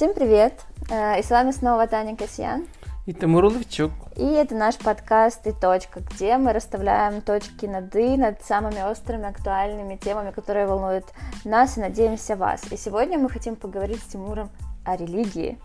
Всем 0.00 0.14
привет! 0.14 0.52
Э, 0.90 1.18
и 1.18 1.22
с 1.22 1.30
вами 1.30 1.52
снова 1.52 1.86
Таня 1.86 2.16
Касьян. 2.16 2.66
И 3.06 3.12
Тимур 3.12 3.44
Левчук. 3.44 3.92
И 4.16 4.24
это 4.24 4.54
наш 4.54 4.76
подкаст 4.76 5.46
«И 5.46 5.52
точка», 5.52 6.00
где 6.00 6.36
мы 6.38 6.52
расставляем 6.52 7.20
точки 7.20 7.66
над 7.66 7.94
«и» 7.94 8.16
над 8.16 8.42
самыми 8.42 8.80
острыми, 8.90 9.28
актуальными 9.28 9.96
темами, 9.96 10.32
которые 10.32 10.66
волнуют 10.66 11.04
нас 11.44 11.78
и, 11.78 11.80
надеемся, 11.80 12.34
вас. 12.36 12.72
И 12.72 12.76
сегодня 12.76 13.18
мы 13.18 13.30
хотим 13.30 13.56
поговорить 13.56 14.02
с 14.02 14.06
Тимуром 14.12 14.48
о 14.86 14.96
релігії. 14.96 15.56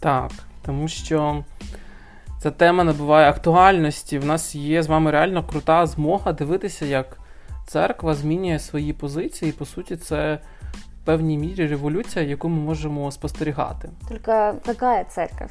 Так, 0.00 0.30
тому 0.62 0.88
що 0.88 1.44
ця 2.42 2.50
тема 2.50 2.84
набуває 2.84 3.28
актуальності. 3.28 4.18
В 4.18 4.24
нас 4.24 4.54
є 4.54 4.82
з 4.82 4.86
вами 4.86 5.10
реально 5.10 5.44
крута 5.44 5.86
змога 5.86 6.32
дивитися, 6.32 6.84
як 6.84 7.18
церква 7.66 8.14
змінює 8.14 8.58
свої 8.58 8.92
позиції. 8.92 9.48
І, 9.48 9.52
по 9.52 9.64
суті, 9.64 9.96
це 9.96 10.38
в 10.85 10.85
певній 11.07 11.37
мірі 11.37 11.67
революція, 11.67 12.25
яку 12.25 12.49
ми 12.49 12.55
можемо 12.55 13.11
спостерігати. 13.11 13.89
Тільки 14.07 14.31
яка 14.67 15.03
церква? 15.03 15.47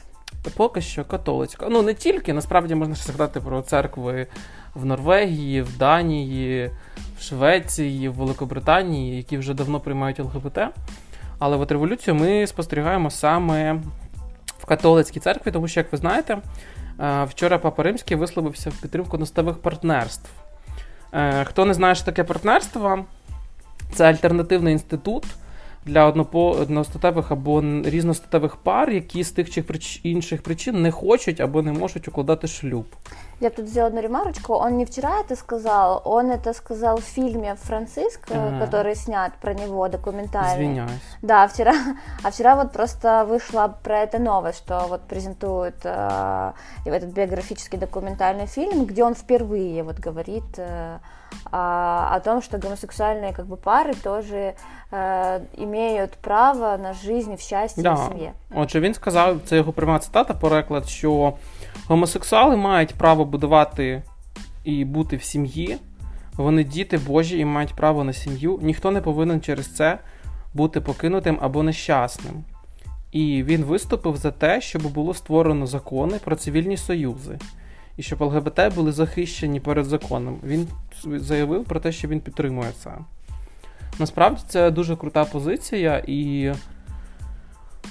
Поки 0.57 0.81
що 0.81 1.05
католицька. 1.05 1.67
Ну 1.71 1.83
не 1.83 1.95
тільки, 1.95 2.33
насправді 2.33 2.75
можна 2.75 2.95
ще 2.95 3.05
згадати 3.05 3.41
про 3.41 3.63
церкви 3.63 4.27
в 4.75 4.85
Норвегії, 4.85 5.63
в 5.63 5.79
Данії, 5.79 6.71
в 7.19 7.23
Швеції, 7.23 8.09
в 8.09 8.15
Великобританії, 8.15 9.17
які 9.17 9.39
вже 9.39 9.55
давно 9.55 9.81
приймають 9.81 10.21
ЛГБТ. 10.21 10.59
Але 11.39 11.57
от 11.57 11.73
революцію 11.73 12.15
ми 12.15 12.47
спостерігаємо 12.47 13.11
саме 13.11 13.81
в 14.59 14.67
католицькій 14.67 15.21
церкві, 15.21 15.51
тому 15.51 15.69
що, 15.69 15.81
як 15.81 15.93
ви 15.93 15.99
знаєте, 15.99 16.39
е, 17.01 17.25
вчора 17.25 17.59
Папа 17.59 17.83
Римський 17.83 18.17
висловився 18.17 18.71
в 18.71 18.81
підтримку 18.81 19.19
наставих 19.19 19.59
партнерств. 19.59 20.31
Е, 21.13 21.45
хто 21.45 21.65
не 21.65 21.75
знає, 21.75 21.95
що 21.95 22.05
таке 22.05 22.25
партнерство, 22.25 23.05
це 23.93 24.05
альтернативний 24.05 24.73
інститут 24.73 25.25
для 25.86 26.06
одностатевих 26.06 27.32
або 27.32 27.62
різностатевих 27.86 28.56
пар, 28.56 28.90
які 28.90 29.24
з 29.24 29.32
тих 29.32 29.50
чи 29.50 29.64
інших 30.04 30.44
причин 30.44 30.82
не 30.82 30.92
хочуть 30.92 31.40
або 31.40 31.62
не 31.62 31.72
можуть 31.72 32.08
укладати 32.08 32.48
шлюб. 32.48 32.86
Я 33.42 33.50
тут 33.50 33.66
взяла 33.66 33.88
одну 33.88 34.02
ремарочку. 34.02 34.54
Он 34.54 34.78
не 34.78 34.86
вчера 34.86 35.20
это 35.20 35.36
сказал, 35.36 36.02
он 36.06 36.30
это 36.30 36.54
сказал 36.54 36.98
в 36.98 37.04
фильме 37.04 37.56
«Франциск», 37.56 38.20
а 38.30 38.60
который 38.60 38.96
снят 38.96 39.32
про 39.42 39.54
него, 39.56 39.88
документальный. 39.88 40.54
Извиняюсь. 40.54 40.92
Да, 41.24 41.48
вчера, 41.48 41.74
а 42.24 42.30
вчера 42.30 42.56
вот 42.56 42.72
просто 42.72 43.26
вышла 43.26 43.68
про 43.84 44.02
это 44.02 44.20
новость, 44.20 44.60
что 44.60 44.86
вот 44.90 45.02
презентуют 45.02 45.76
э, 45.86 46.52
этот 46.86 47.10
биографический 47.14 47.80
документальный 47.80 48.46
фильм, 48.46 48.86
где 48.86 49.04
он 49.04 49.16
впервые 49.16 49.82
вот 49.82 50.00
говорит 50.00 50.58
э, 50.58 51.00
о 51.52 52.20
том, 52.24 52.42
что 52.42 52.58
гомосексуальные 52.58 53.34
как 53.34 53.46
бы 53.46 53.58
пары 53.58 53.94
тоже 53.94 54.56
э, 54.92 55.42
имеют 55.58 56.12
право 56.12 56.78
на 56.78 56.94
жизнь 56.94 57.36
в 57.36 57.42
счастье 57.42 57.84
да. 57.84 57.94
в 57.94 58.08
сім'ї. 58.08 58.32
Отже, 58.56 58.80
він 58.80 58.94
сказав, 58.94 59.38
це 59.46 59.56
його 59.56 59.72
пряма 59.74 60.00
цитата, 60.00 60.34
переклад, 60.34 60.88
що 60.88 61.34
Гомосексуали 61.88 62.56
мають 62.56 62.94
право 62.94 63.26
будувати 63.26 64.04
і 64.64 64.86
бути 64.86 65.16
в 65.16 65.24
сім'ї. 65.24 65.78
Вони 66.34 66.64
діти 66.64 66.98
Божі 66.98 67.40
і 67.40 67.46
мають 67.46 67.74
право 67.74 68.04
на 68.04 68.14
сім'ю. 68.14 68.60
Ніхто 68.62 68.92
не 68.92 69.02
повинен 69.02 69.42
через 69.42 69.76
це 69.76 69.98
бути 70.54 70.82
покинутим 70.82 71.38
або 71.42 71.64
нещасним. 71.64 72.44
І 73.12 73.44
він 73.44 73.64
виступив 73.64 74.18
за 74.18 74.32
те, 74.32 74.62
щоб 74.62 74.88
було 74.94 75.14
створено 75.14 75.68
закони 75.68 76.20
про 76.24 76.36
цивільні 76.36 76.78
союзи, 76.78 77.40
і 77.97 78.03
щоб 78.03 78.23
ЛГБТ 78.23 78.75
були 78.75 78.93
захищені 78.93 79.61
перед 79.61 79.85
законом. 79.85 80.39
Він 80.45 80.69
заявив 81.05 81.65
про 81.65 81.81
те, 81.81 81.93
що 81.93 82.09
він 82.09 82.21
підтримує 82.21 82.71
це. 82.83 82.91
Насправді 83.99 84.41
це 84.49 84.71
дуже 84.71 84.97
крута 84.97 85.25
позиція, 85.25 86.03
і 86.07 86.53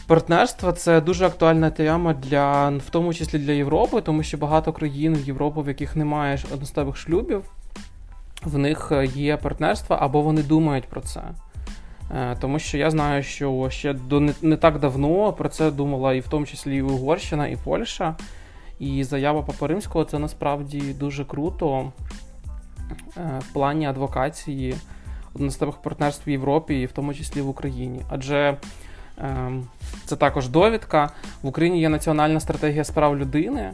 Партнерство 0.07 0.71
це 0.71 1.01
дуже 1.01 1.25
актуальна 1.25 1.69
тема 1.69 2.13
для 2.13 2.69
в 2.69 2.89
тому 2.89 3.13
числі 3.13 3.39
для 3.39 3.51
Європи, 3.51 4.01
тому 4.01 4.23
що 4.23 4.37
багато 4.37 4.73
країн 4.73 5.15
в 5.15 5.27
Європі, 5.27 5.59
в 5.61 5.67
яких 5.67 5.95
немає 5.95 6.39
одностатевих 6.53 6.97
шлюбів, 6.97 7.43
в 8.43 8.57
них 8.57 8.91
є 9.15 9.37
партнерство 9.37 9.95
або 9.99 10.21
вони 10.21 10.43
думають 10.43 10.85
про 10.85 11.01
це. 11.01 11.21
Е, 12.11 12.37
тому 12.41 12.59
що 12.59 12.77
я 12.77 12.91
знаю, 12.91 13.23
що 13.23 13.67
ще 13.69 13.93
до 13.93 14.19
не, 14.19 14.33
не 14.41 14.57
так 14.57 14.79
давно 14.79 15.33
про 15.33 15.49
це 15.49 15.71
думала 15.71 16.13
і 16.13 16.19
в 16.19 16.27
тому 16.27 16.45
числі 16.45 16.77
і 16.77 16.81
Угорщина, 16.81 17.47
і 17.47 17.55
Польща. 17.55 18.15
І 18.79 19.03
заява 19.03 19.41
Папа 19.41 19.67
Римського 19.67 20.05
це 20.05 20.19
насправді 20.19 20.79
дуже 20.79 21.25
круто 21.25 21.91
е, 23.17 23.39
в 23.39 23.53
плані 23.53 23.87
адвокації 23.87 24.75
одностатевих 25.33 25.75
партнерств 25.75 26.27
в 26.27 26.31
Європі, 26.31 26.81
і 26.81 26.85
в 26.85 26.91
тому 26.91 27.13
числі 27.13 27.41
в 27.41 27.49
Україні. 27.49 28.01
Адже 28.09 28.57
Ем, 29.17 29.67
це 30.05 30.15
також 30.15 30.49
довідка. 30.49 31.09
В 31.41 31.47
Україні 31.47 31.79
є 31.79 31.89
національна 31.89 32.39
стратегія 32.39 32.83
справ 32.83 33.17
людини, 33.17 33.71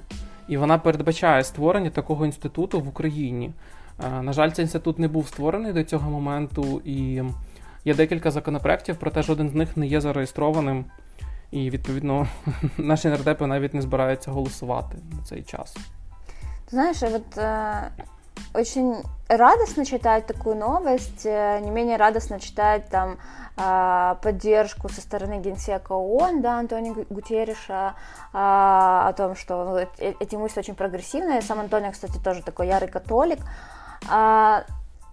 і 0.47 0.57
вона 0.57 0.77
передбачає 0.77 1.43
створення 1.43 1.89
такого 1.89 2.25
інституту 2.25 2.79
в 2.79 2.87
Україні. 2.87 3.51
Е, 4.05 4.21
на 4.21 4.33
жаль, 4.33 4.49
цей 4.49 4.63
інститут 4.63 4.99
не 4.99 5.07
був 5.07 5.27
створений 5.27 5.73
до 5.73 5.83
цього 5.83 6.09
моменту, 6.09 6.81
і 6.85 7.23
є 7.85 7.93
декілька 7.93 8.31
законопроєктів, 8.31 8.95
проте 8.99 9.23
жоден 9.23 9.49
з 9.49 9.53
них 9.53 9.77
не 9.77 9.87
є 9.87 10.01
зареєстрованим. 10.01 10.85
І, 11.50 11.70
відповідно, 11.70 12.26
наші 12.78 13.08
нардепи 13.08 13.46
навіть 13.46 13.74
не 13.74 13.82
збираються 13.82 14.30
голосувати 14.30 14.98
на 15.18 15.24
цей 15.24 15.42
час. 15.42 15.76
Знаєш, 16.70 17.02
от 17.02 17.38
е, 17.38 17.90
очень 18.54 18.94
радостно 19.28 19.84
читать 19.84 20.26
такую 20.26 20.56
новость, 20.56 21.26
э, 21.26 21.60
не 21.60 21.70
менее 21.70 21.96
радостно 21.96 22.40
читать 22.40 22.88
там 22.90 23.16
а, 23.58 24.16
поддержку 24.16 24.88
со 24.90 25.00
стороны 25.00 25.40
генсека 25.40 25.92
ООН, 25.92 26.42
да, 26.42 26.58
Антонио 26.58 27.06
Гутерриша, 27.08 27.94
а, 28.32 29.08
о 29.08 29.12
том, 29.14 29.34
что 29.34 29.64
ну, 29.64 30.04
эти 30.20 30.36
мысли 30.36 30.60
очень 30.60 30.74
прогрессивные. 30.74 31.40
Сам 31.40 31.60
Антонио, 31.60 31.92
кстати, 31.92 32.18
тоже 32.18 32.42
такой 32.42 32.68
ярый 32.68 32.88
католик. 32.88 33.38
А, 34.10 34.64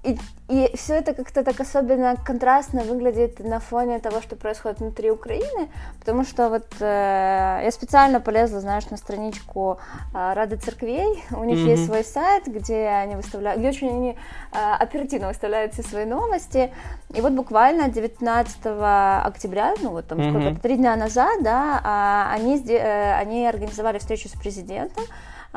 и, 0.05 0.17
и 0.49 0.71
все 0.77 0.95
это 0.95 1.13
как-то 1.13 1.43
так 1.43 1.59
особенно 1.61 2.17
контрастно 2.25 2.83
выглядит 2.83 3.41
на 3.41 3.59
фоне 3.59 3.99
того, 3.99 4.23
что 4.23 4.37
происходит 4.37 4.79
внутри 4.79 5.11
Украины, 5.11 5.69
потому 5.99 6.25
что 6.25 6.49
вот 6.49 6.67
э, 6.81 7.61
я 7.65 7.71
специально 7.73 8.21
полезла, 8.21 8.61
знаешь, 8.61 8.89
на 8.91 8.97
страничку 8.97 9.79
э, 10.15 10.33
Рады 10.35 10.57
Церквей, 10.57 11.25
у 11.33 11.43
них 11.43 11.59
mm-hmm. 11.59 11.71
есть 11.71 11.87
свой 11.87 12.05
сайт, 12.05 12.47
где 12.47 12.87
они 12.87 13.17
выставляют, 13.17 13.59
где 13.59 13.69
очень 13.71 13.89
они 13.89 14.11
э, 14.53 14.75
оперативно 14.79 15.29
выставляют 15.29 15.75
все 15.75 15.83
свои 15.83 16.05
новости, 16.05 16.73
и 17.13 17.21
вот 17.21 17.33
буквально 17.33 17.89
19 17.89 18.57
октября, 18.65 19.75
ну 19.83 19.91
вот 19.91 20.07
там 20.07 20.19
mm-hmm. 20.19 20.31
сколько-то, 20.31 20.61
три 20.61 20.77
дня 20.77 20.95
назад, 20.95 21.43
да, 21.43 22.29
э, 22.31 22.35
они, 22.35 22.65
э, 22.69 23.15
они 23.15 23.49
организовали 23.49 23.99
встречу 23.99 24.29
с 24.29 24.33
президентом, 24.33 25.03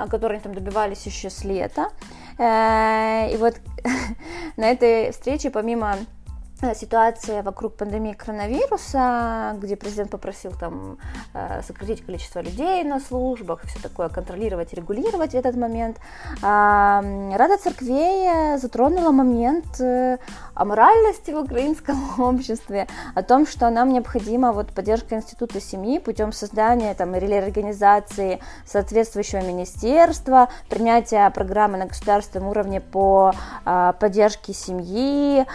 которые 0.10 0.42
там 0.42 0.56
добивались 0.56 1.06
еще 1.06 1.30
с 1.30 1.44
лета. 1.44 1.90
И 2.42 3.38
вот 3.38 3.56
на 4.58 4.72
этой 4.72 5.12
встрече, 5.12 5.52
помимо 5.52 5.96
Э, 5.96 6.21
ситуация 6.76 7.42
вокруг 7.42 7.74
пандемии 7.74 8.14
коронавируса, 8.14 9.56
где 9.60 9.76
президент 9.76 10.12
попросил 10.12 10.52
там 10.52 10.98
э, 11.34 11.62
сократить 11.64 12.06
количество 12.06 12.40
людей 12.40 12.84
на 12.84 13.00
службах 13.00 13.62
все 13.64 13.80
такое, 13.80 14.10
контролировать 14.10 14.74
регулировать 14.74 15.32
в 15.32 15.36
этот 15.36 15.56
момент. 15.56 15.98
Рада 16.42 17.58
церквей 17.58 18.58
затронула 18.58 19.12
момент 19.12 19.80
э, 19.80 20.18
аморальности 20.54 21.32
в 21.32 21.40
украинском 21.40 21.98
обществе, 22.20 22.88
о 23.16 23.24
том, 23.24 23.48
что 23.48 23.70
нам 23.70 23.90
необходима 23.90 24.52
вот 24.52 24.68
поддержка 24.68 25.16
института 25.16 25.60
семьи 25.60 25.98
путем 26.00 26.32
создания 26.32 26.94
там 26.94 27.16
или 27.16 27.34
организации 27.34 28.40
соответствующего 28.66 29.42
министерства, 29.42 30.50
принятия 30.70 31.30
программы 31.32 31.78
на 31.78 31.88
государственном 31.88 32.50
уровне 32.50 32.82
по 32.82 33.34
поддержке 33.64 34.54
семьи, 34.54 35.46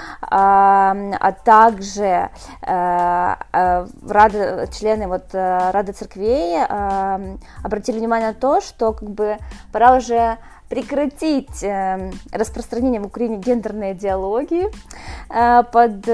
а 1.18 1.32
также 1.32 2.30
э, 2.62 3.34
э, 3.52 3.86
Рады, 4.08 4.68
члены 4.72 5.08
вот 5.08 5.26
э, 5.32 5.70
Рады 5.70 5.92
церквей 5.92 6.62
обратили 7.62 7.98
внимание 7.98 8.28
на 8.28 8.34
то, 8.34 8.60
что 8.60 8.92
как 8.92 9.10
бы 9.10 9.38
пора 9.72 9.96
уже 9.96 10.38
прекратить 10.68 11.64
распространение 12.32 13.00
в 13.00 13.06
Украине 13.06 13.36
гендерной 13.36 13.92
идеологии 13.92 14.66
под 15.28 16.06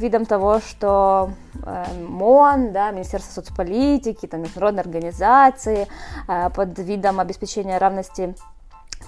видом 0.00 0.26
того, 0.26 0.58
что 0.58 1.30
МОН, 2.00 2.72
да, 2.72 2.90
Министерство 2.90 3.42
соцполитики, 3.42 4.26
там, 4.26 4.42
международные 4.42 4.80
организации, 4.80 5.86
под 6.26 6.76
видом 6.80 7.20
обеспечения 7.20 7.78
равности 7.78 8.34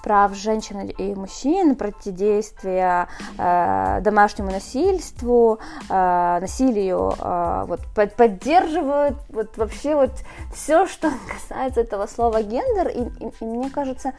прав 0.03 0.35
женщин 0.35 0.81
и 0.89 1.15
мужчин, 1.15 1.77
противодействия 1.77 3.09
э, 3.37 4.01
домашнему 4.03 4.51
насильству, 4.51 5.59
э, 5.89 6.39
насилию, 6.41 7.15
э, 7.19 7.65
вот 7.67 7.81
под, 7.95 8.15
поддерживают 8.15 9.17
вот 9.29 9.57
вообще 9.57 9.95
вот 9.95 10.13
все, 10.55 10.87
что 10.87 11.11
касается 11.29 11.81
этого 11.81 12.07
слова 12.07 12.43
гендер, 12.43 12.89
и, 12.89 13.03
и, 13.25 13.33
и 13.41 13.45
мне 13.45 13.71
кажется, 13.71 14.13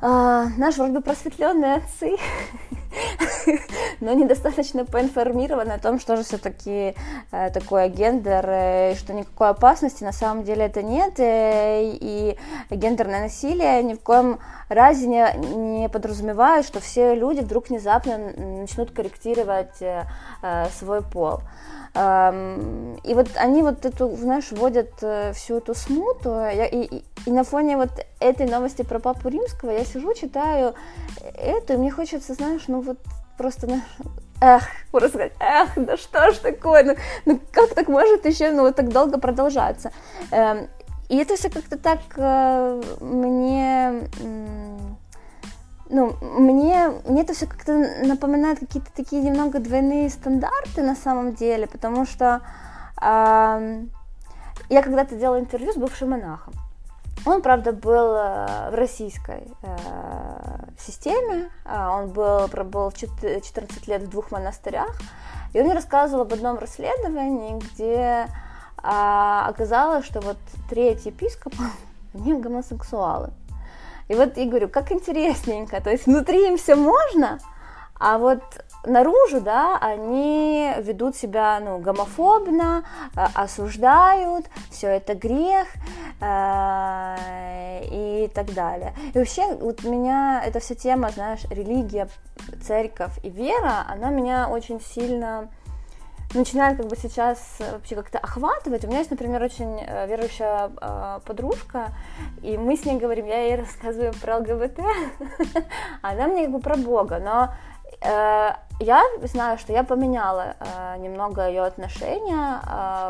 э, 0.00 0.44
наши 0.56 0.78
вроде 0.78 0.94
бы 0.94 1.00
просветленные 1.00 1.76
отцы 1.76 2.16
но 4.00 4.12
недостаточно 4.12 4.84
поинформированы 4.84 5.72
о 5.72 5.78
том, 5.78 6.00
что 6.00 6.16
же 6.16 6.22
все-таки 6.24 6.94
э, 7.30 7.50
такое 7.50 7.88
гендер, 7.88 8.44
э, 8.46 8.94
что 8.96 9.12
никакой 9.12 9.50
опасности 9.50 10.04
на 10.04 10.12
самом 10.12 10.44
деле 10.44 10.66
это 10.66 10.82
нет, 10.82 11.18
э, 11.18 11.92
и 11.94 12.36
гендерное 12.70 13.22
насилие 13.22 13.82
ни 13.82 13.94
в 13.94 14.00
коем 14.00 14.38
разе 14.68 15.06
не, 15.06 15.24
не 15.54 15.88
подразумевает, 15.88 16.66
что 16.66 16.80
все 16.80 17.14
люди 17.14 17.40
вдруг 17.40 17.68
внезапно 17.68 18.18
начнут 18.36 18.90
корректировать 18.90 19.82
свой 20.78 21.02
пол. 21.02 21.40
И 21.94 23.14
вот 23.14 23.28
они 23.36 23.62
вот 23.62 23.84
эту, 23.84 24.16
знаешь, 24.16 24.50
вводят 24.50 24.92
всю 25.34 25.58
эту 25.58 25.74
смуту, 25.74 26.40
и, 26.46 26.86
и, 26.86 27.04
и 27.26 27.30
на 27.30 27.44
фоне 27.44 27.76
вот 27.76 27.90
этой 28.18 28.48
новости 28.48 28.82
про 28.82 28.98
Папу 28.98 29.28
Римского 29.28 29.70
я 29.70 29.84
сижу, 29.84 30.14
читаю 30.14 30.74
это, 31.34 31.74
и 31.74 31.76
мне 31.76 31.90
хочется, 31.90 32.34
знаешь, 32.34 32.64
ну 32.66 32.80
вот 32.82 32.98
просто, 33.38 33.80
эх, 34.40 34.62
просто 34.90 35.08
сказать, 35.08 35.32
эх, 35.40 35.70
да 35.76 35.96
что 35.96 36.32
ж 36.32 36.38
такое, 36.38 36.84
ну, 36.84 36.94
ну 37.24 37.40
как 37.50 37.74
так 37.74 37.88
может 37.88 38.26
еще, 38.26 38.52
ну 38.52 38.62
вот 38.62 38.76
так 38.76 38.88
долго 38.90 39.18
продолжаться. 39.18 39.92
Эм, 40.30 40.68
и 41.08 41.16
это 41.16 41.36
все 41.36 41.50
как-то 41.50 41.76
так 41.76 42.00
э, 42.16 42.82
мне 43.00 44.08
ну, 45.92 46.16
мне, 46.22 46.90
мне 47.04 47.20
это 47.20 47.34
все 47.34 47.46
как-то 47.46 47.76
напоминает 48.02 48.60
какие-то 48.60 48.90
такие 48.96 49.22
немного 49.22 49.58
двойные 49.58 50.08
стандарты 50.08 50.82
на 50.82 50.96
самом 50.96 51.34
деле, 51.34 51.66
потому 51.66 52.06
что 52.06 52.40
я 54.72 54.82
когда-то 54.82 55.16
делала 55.16 55.38
интервью 55.38 55.72
с 55.72 55.76
бывшим 55.76 56.10
монахом. 56.10 56.54
Он, 57.24 57.40
правда, 57.40 57.72
был 57.72 58.16
э, 58.16 58.70
в 58.70 58.74
российской 58.74 59.46
э, 59.62 60.64
системе, 60.78 61.50
э, 61.64 61.88
он 61.88 62.08
был, 62.08 62.48
пробыл 62.48 62.90
14 62.90 63.86
лет 63.86 64.02
в 64.02 64.10
двух 64.10 64.32
монастырях, 64.32 64.98
и 65.52 65.58
он 65.58 65.66
мне 65.66 65.74
рассказывал 65.74 66.22
об 66.22 66.32
одном 66.32 66.58
расследовании, 66.58 67.60
где 67.60 68.26
э, 68.26 68.26
оказалось, 68.82 70.04
что 70.04 70.20
вот 70.20 70.38
третий 70.68 71.10
епископ, 71.10 71.54
они 72.14 72.34
гомосексуалы. 72.34 73.30
И 74.08 74.14
вот 74.14 74.36
я 74.36 74.46
говорю, 74.46 74.68
как 74.68 74.90
интересненько, 74.90 75.80
то 75.80 75.90
есть 75.90 76.06
внутри 76.06 76.48
им 76.48 76.58
все 76.58 76.74
можно, 76.74 77.38
а 77.98 78.18
вот 78.18 78.42
наружу, 78.84 79.40
да, 79.40 79.78
они 79.78 80.72
ведут 80.78 81.16
себя, 81.16 81.60
ну, 81.60 81.78
гомофобно, 81.78 82.84
э, 83.16 83.24
осуждают, 83.34 84.46
все 84.70 84.88
это 84.88 85.14
грех 85.14 85.68
э, 86.20 87.84
и 87.90 88.30
так 88.34 88.52
далее. 88.54 88.94
И 89.14 89.18
вообще, 89.18 89.54
вот 89.54 89.84
меня 89.84 90.42
эта 90.44 90.60
вся 90.60 90.74
тема, 90.74 91.10
знаешь, 91.10 91.44
религия, 91.50 92.08
церковь 92.66 93.12
и 93.22 93.30
вера, 93.30 93.84
она 93.88 94.10
меня 94.10 94.48
очень 94.48 94.80
сильно 94.80 95.48
начинает 96.34 96.78
как 96.78 96.86
бы 96.86 96.96
сейчас 96.96 97.38
вообще 97.58 97.94
как-то 97.94 98.18
охватывать. 98.18 98.84
У 98.84 98.88
меня 98.88 98.98
есть, 98.98 99.10
например, 99.10 99.42
очень 99.42 99.80
э, 99.80 100.06
верующая 100.06 100.70
э, 100.80 101.20
подружка, 101.24 101.88
и 102.42 102.56
мы 102.56 102.76
с 102.76 102.84
ней 102.84 102.98
говорим, 102.98 103.26
я 103.26 103.42
ей 103.42 103.56
рассказываю 103.56 104.12
про 104.14 104.38
ЛГБТ, 104.38 104.80
она 106.02 106.26
мне 106.26 106.44
как 106.44 106.52
бы 106.52 106.60
про 106.60 106.76
Бога, 106.76 107.18
но 107.18 107.52
я 108.04 109.02
знаю, 109.22 109.58
что 109.58 109.72
я 109.72 109.84
поменяла 109.84 110.56
немного 110.98 111.46
ее 111.48 111.64
отношения 111.64 112.60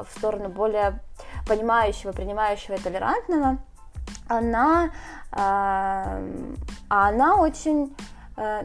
в 0.04 0.18
сторону 0.18 0.48
более 0.48 1.00
понимающего, 1.46 2.12
принимающего 2.12 2.74
и 2.74 2.78
толерантного. 2.78 3.58
Она, 4.28 4.90
а 5.32 6.18
она 6.88 7.36
очень 7.36 7.96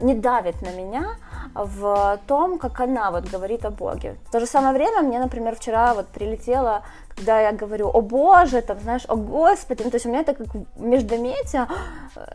не 0.00 0.14
давит 0.14 0.60
на 0.62 0.70
меня, 0.72 1.16
в 1.54 2.18
том, 2.26 2.58
как 2.58 2.80
она 2.80 3.10
вот 3.10 3.28
говорит 3.28 3.64
о 3.64 3.70
Боге. 3.70 4.16
В 4.28 4.32
то 4.32 4.40
же 4.40 4.46
самое 4.46 4.74
время 4.74 5.02
мне, 5.02 5.18
например, 5.18 5.56
вчера 5.56 5.94
вот 5.94 6.06
прилетело, 6.06 6.82
когда 7.18 7.40
я 7.40 7.52
говорю, 7.52 7.88
о 7.88 8.00
Боже, 8.00 8.62
там, 8.62 8.78
знаешь, 8.80 9.04
о 9.08 9.16
Господи, 9.16 9.82
ну, 9.82 9.90
то 9.90 9.96
есть 9.96 10.06
у 10.06 10.08
меня 10.08 10.20
это 10.20 10.34
как 10.34 10.46
междометие, 10.76 11.66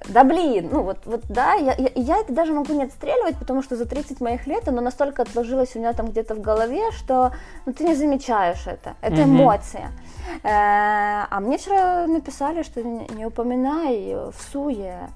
да 0.08 0.24
блин, 0.24 0.70
ну 0.72 0.84
вот, 0.84 0.98
вот 1.06 1.22
да, 1.30 1.54
я, 1.54 1.74
я, 1.78 1.90
я 1.96 2.18
это 2.18 2.34
даже 2.34 2.54
могу 2.54 2.74
не 2.74 2.84
отстреливать, 2.84 3.38
потому 3.38 3.64
что 3.64 3.76
за 3.76 3.86
30 3.86 4.20
моих 4.22 4.46
лет 4.48 4.68
оно 4.68 4.82
настолько 4.82 5.22
отложилось 5.22 5.76
у 5.76 5.80
меня 5.80 5.94
там 5.94 6.08
где-то 6.08 6.36
в 6.36 6.42
голове, 6.42 6.92
что 6.92 7.32
ну, 7.66 7.74
ты 7.74 7.86
не 7.86 7.96
замечаешь 7.96 8.68
это, 8.68 8.96
это 9.02 9.16
mm-hmm. 9.16 9.24
эмоция. 9.24 9.92
Э, 10.44 11.28
а 11.30 11.40
мне 11.40 11.58
вчера 11.58 12.08
написали, 12.08 12.64
что 12.64 12.82
не, 12.82 13.08
не 13.16 13.26
упоминай 13.26 14.16
в 14.16 14.52
суе. 14.52 15.10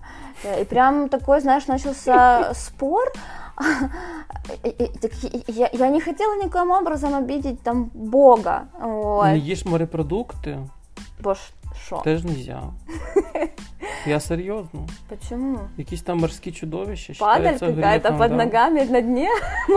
Э, 0.43 0.61
и 0.61 0.65
прям 0.65 1.09
такой, 1.09 1.41
знаешь, 1.41 1.67
начался 1.67 2.53
спор, 2.53 3.11
я, 5.47 5.69
я 5.73 5.89
не 5.89 6.01
хотела 6.01 6.35
никаким 6.35 6.71
образом 6.71 7.13
обидеть 7.13 7.61
там 7.61 7.91
Бога. 7.93 8.67
Вот. 8.79 9.25
Не 9.25 9.37
їж 9.37 9.65
морепродукти. 9.65 10.59
Бо 11.23 11.35
що? 11.85 11.97
Теж 11.97 12.23
нельзя. 12.23 12.63
Я 14.07 14.19
серйозно. 14.19 14.87
Почему? 15.09 15.59
Якісь 15.77 16.01
там 16.01 16.17
морські 16.17 16.51
чудовища. 16.51 17.13
Падаль 17.19 17.53
какая-то 17.53 18.09
під 18.09 18.31
ногами 18.31 18.85
на 18.85 19.01
дні 19.01 19.27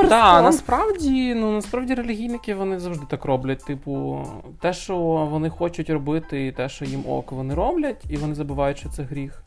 Так, 0.08 0.44
насправді, 0.44 1.34
ну 1.34 1.52
насправді 1.52 1.94
релігійники 1.94 2.54
вони 2.54 2.78
завжди 2.78 3.06
так 3.08 3.24
роблять. 3.24 3.64
Типу, 3.64 4.24
те, 4.60 4.72
що 4.72 4.96
вони 5.30 5.50
хочуть 5.50 5.90
робити, 5.90 6.46
і 6.46 6.52
те, 6.52 6.68
що 6.68 6.84
їм 6.84 7.04
ок, 7.08 7.32
вони 7.32 7.54
роблять, 7.54 8.04
і 8.10 8.16
вони 8.16 8.34
забувають, 8.34 8.78
що 8.78 8.88
це 8.88 9.02
гріх. 9.02 9.42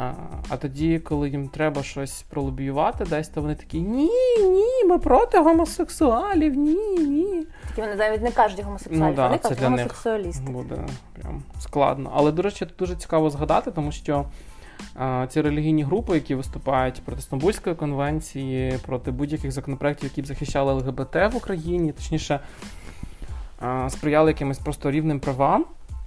А 0.00 0.12
а 0.48 0.56
тоді, 0.56 0.98
коли 0.98 1.28
їм 1.28 1.48
треба 1.48 1.82
щось 1.82 2.22
пролобіювати, 2.22 3.04
десь 3.04 3.28
то 3.28 3.42
вони 3.42 3.54
такі 3.54 3.80
ні, 3.80 4.10
ні, 4.38 4.84
ми 4.88 4.98
проти 4.98 5.38
гомосексуалів, 5.38 6.54
ні, 6.54 6.98
ні. 6.98 7.46
Такі 7.68 7.80
вони 7.80 7.94
навіть 7.94 8.22
не 8.22 8.30
кажуть 8.30 8.60
гомосексуалів, 8.60 9.08
ну, 9.08 9.14
да, 9.14 9.26
вони 9.26 9.38
кажуть 9.38 9.62
гомосексуалісти. 9.62 10.52
Буде 10.52 10.76
прям 11.20 11.42
складно. 11.60 12.10
Але, 12.14 12.32
до 12.32 12.42
речі, 12.42 12.66
дуже 12.78 12.96
цікаво 12.96 13.30
згадати, 13.30 13.70
тому 13.70 13.92
що 13.92 14.24
а, 14.94 15.26
ці 15.30 15.40
релігійні 15.40 15.82
групи, 15.82 16.14
які 16.14 16.34
виступають 16.34 17.02
проти 17.04 17.22
Стамбульської 17.22 17.76
конвенції, 17.76 18.78
проти 18.86 19.10
будь-яких 19.10 19.52
законопроєктів, 19.52 20.04
які 20.04 20.22
б 20.22 20.26
захищали 20.26 20.72
ЛГБТ 20.72 21.14
в 21.14 21.36
Україні, 21.36 21.92
точніше, 21.92 22.40
а, 23.60 23.90
сприяли 23.90 24.30
якимось 24.30 24.58
просто 24.58 24.90
рівним 24.90 25.20
правам. 25.20 25.64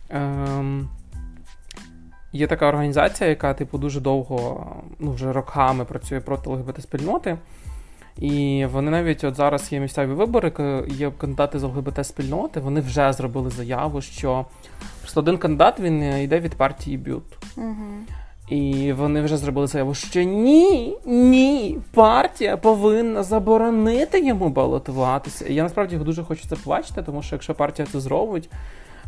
Ем, 0.10 0.90
Є 2.34 2.48
така 2.48 2.68
організація, 2.68 3.30
яка, 3.30 3.54
типу, 3.54 3.78
дуже 3.78 4.00
довго, 4.00 4.66
ну 5.00 5.12
вже 5.12 5.34
роками 5.34 5.86
працює 5.86 6.20
проти 6.20 6.50
ЛГБТ-спільноти. 6.50 7.38
І 8.18 8.66
вони 8.72 8.92
навіть 8.92 9.24
от 9.24 9.36
зараз 9.36 9.72
є 9.72 9.80
місцеві 9.80 10.12
вибори, 10.14 10.52
є 10.88 11.12
кандидати 11.12 11.60
з 11.60 11.64
ЛГБТ-спільноти, 11.64 12.60
вони 12.60 12.82
вже 12.82 13.14
зробили 13.14 13.50
заяву, 13.50 14.02
що 14.02 14.46
просто 15.02 15.20
один 15.20 15.38
кандидат 15.38 15.80
він 15.80 16.04
йде 16.04 16.40
від 16.40 16.56
партії 16.56 16.98
Бют. 16.98 17.24
Угу. 17.58 17.86
І 18.50 18.94
вони 18.94 19.22
вже 19.22 19.38
зробили 19.38 19.68
заяву, 19.68 19.94
що 19.94 20.24
ні, 20.24 20.98
ні, 21.06 21.80
партія 21.94 22.58
повинна 22.58 23.24
заборонити 23.24 24.26
йому 24.26 24.50
балотуватися. 24.50 25.46
І 25.46 25.54
я 25.54 25.64
насправді 25.64 25.98
дуже 25.98 26.24
хочу 26.24 26.48
це 26.50 26.56
побачити, 26.56 27.04
тому 27.04 27.22
що 27.22 27.36
якщо 27.36 27.56
партія 27.56 27.88
це 27.92 28.00
зробить, 28.00 28.50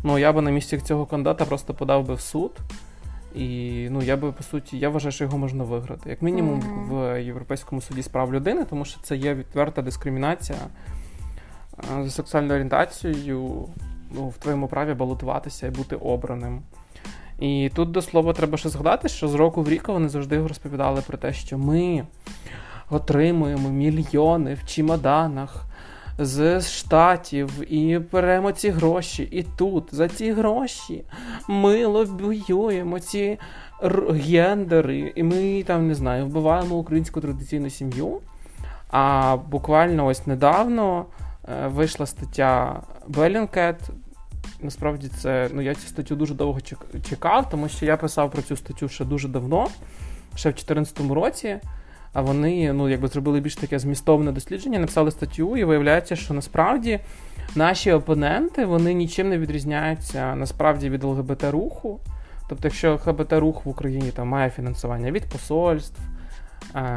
ну 0.02 0.18
я 0.18 0.32
би 0.32 0.42
на 0.42 0.50
місці 0.50 0.78
цього 0.78 1.06
кандидата 1.06 1.44
просто 1.44 1.74
подав 1.74 2.06
би 2.06 2.14
в 2.14 2.20
суд. 2.20 2.50
І 3.34 3.88
ну 3.90 4.02
я 4.02 4.16
би 4.16 4.32
по 4.32 4.42
суті, 4.42 4.78
я 4.78 4.88
вважаю, 4.88 5.12
що 5.12 5.24
його 5.24 5.38
можна 5.38 5.64
виграти, 5.64 6.10
як 6.10 6.22
мінімум 6.22 6.60
mm-hmm. 6.60 6.88
в 6.88 7.22
Європейському 7.22 7.80
суді 7.80 8.02
з 8.02 8.08
прав 8.08 8.34
людини, 8.34 8.64
тому 8.70 8.84
що 8.84 9.00
це 9.02 9.16
є 9.16 9.34
відверта 9.34 9.82
дискримінація 9.82 10.58
за 12.02 12.10
сексуальною 12.10 12.52
орієнтацією 12.52 13.68
ну, 14.10 14.28
в 14.28 14.34
твоєму 14.34 14.68
праві 14.68 14.94
балотуватися 14.94 15.66
і 15.66 15.70
бути 15.70 15.96
обраним. 15.96 16.62
І 17.38 17.70
тут 17.74 17.90
до 17.90 18.02
слова 18.02 18.32
треба 18.32 18.58
ще 18.58 18.68
згадати, 18.68 19.08
що 19.08 19.28
з 19.28 19.34
року 19.34 19.62
в 19.62 19.68
рік 19.68 19.88
вони 19.88 20.08
завжди 20.08 20.46
розповідали 20.46 21.02
про 21.06 21.18
те, 21.18 21.32
що 21.32 21.58
ми 21.58 22.06
отримуємо 22.90 23.68
мільйони 23.68 24.54
в 24.54 24.66
чемоданах 24.66 25.64
з 26.18 26.60
штатів 26.60 27.72
і 27.72 27.98
беремо 27.98 28.52
ці 28.52 28.70
гроші. 28.70 29.22
І 29.22 29.42
тут 29.42 29.94
за 29.94 30.08
ці 30.08 30.32
гроші 30.32 31.04
ми 31.48 31.86
лобіюємо 31.86 33.00
ці 33.00 33.38
гендери, 34.10 35.12
і 35.16 35.22
ми 35.22 35.62
там 35.62 35.88
не 35.88 35.94
знаю, 35.94 36.26
вбиваємо 36.26 36.74
українську 36.74 37.20
традиційну 37.20 37.70
сім'ю. 37.70 38.20
А 38.90 39.36
буквально 39.36 40.06
ось 40.06 40.26
недавно 40.26 41.06
е, 41.48 41.66
вийшла 41.66 42.06
стаття 42.06 42.82
Bellingcat. 43.08 43.74
Насправді 44.60 45.08
це 45.08 45.50
ну 45.52 45.62
я 45.62 45.74
цю 45.74 45.88
статтю 45.88 46.16
дуже 46.16 46.34
довго 46.34 46.60
чекав, 47.08 47.50
тому 47.50 47.68
що 47.68 47.86
я 47.86 47.96
писав 47.96 48.30
про 48.30 48.42
цю 48.42 48.56
статтю 48.56 48.88
ще 48.88 49.04
дуже 49.04 49.28
давно, 49.28 49.66
ще 50.34 50.48
в 50.48 50.52
2014 50.52 51.00
році. 51.00 51.58
А 52.14 52.22
вони 52.22 52.72
ну, 52.72 52.88
якби 52.88 53.08
зробили 53.08 53.40
більш 53.40 53.56
таке 53.56 53.78
змістовне 53.78 54.32
дослідження, 54.32 54.78
написали 54.78 55.10
статтю, 55.10 55.56
і 55.56 55.64
виявляється, 55.64 56.16
що 56.16 56.34
насправді 56.34 57.00
наші 57.54 57.92
опоненти 57.92 58.64
вони 58.64 58.94
нічим 58.94 59.28
не 59.28 59.38
відрізняються 59.38 60.34
насправді 60.34 60.90
від 60.90 61.04
ЛГБТ-руху. 61.04 62.00
Тобто, 62.48 62.68
якщо 62.68 62.94
ЛГБТ-рух 62.94 63.64
в 63.64 63.68
Україні 63.68 64.10
там 64.10 64.28
має 64.28 64.50
фінансування 64.50 65.10
від 65.10 65.24
посольств, 65.24 66.00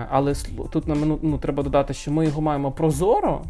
Але 0.09 0.33
тут 0.71 0.88
нам 0.88 1.19
ну, 1.21 1.38
треба 1.38 1.63
додати, 1.63 1.93
що 1.93 2.12
ми 2.12 2.25
його 2.25 2.41
маємо 2.41 2.71
прозоро. 2.71 3.41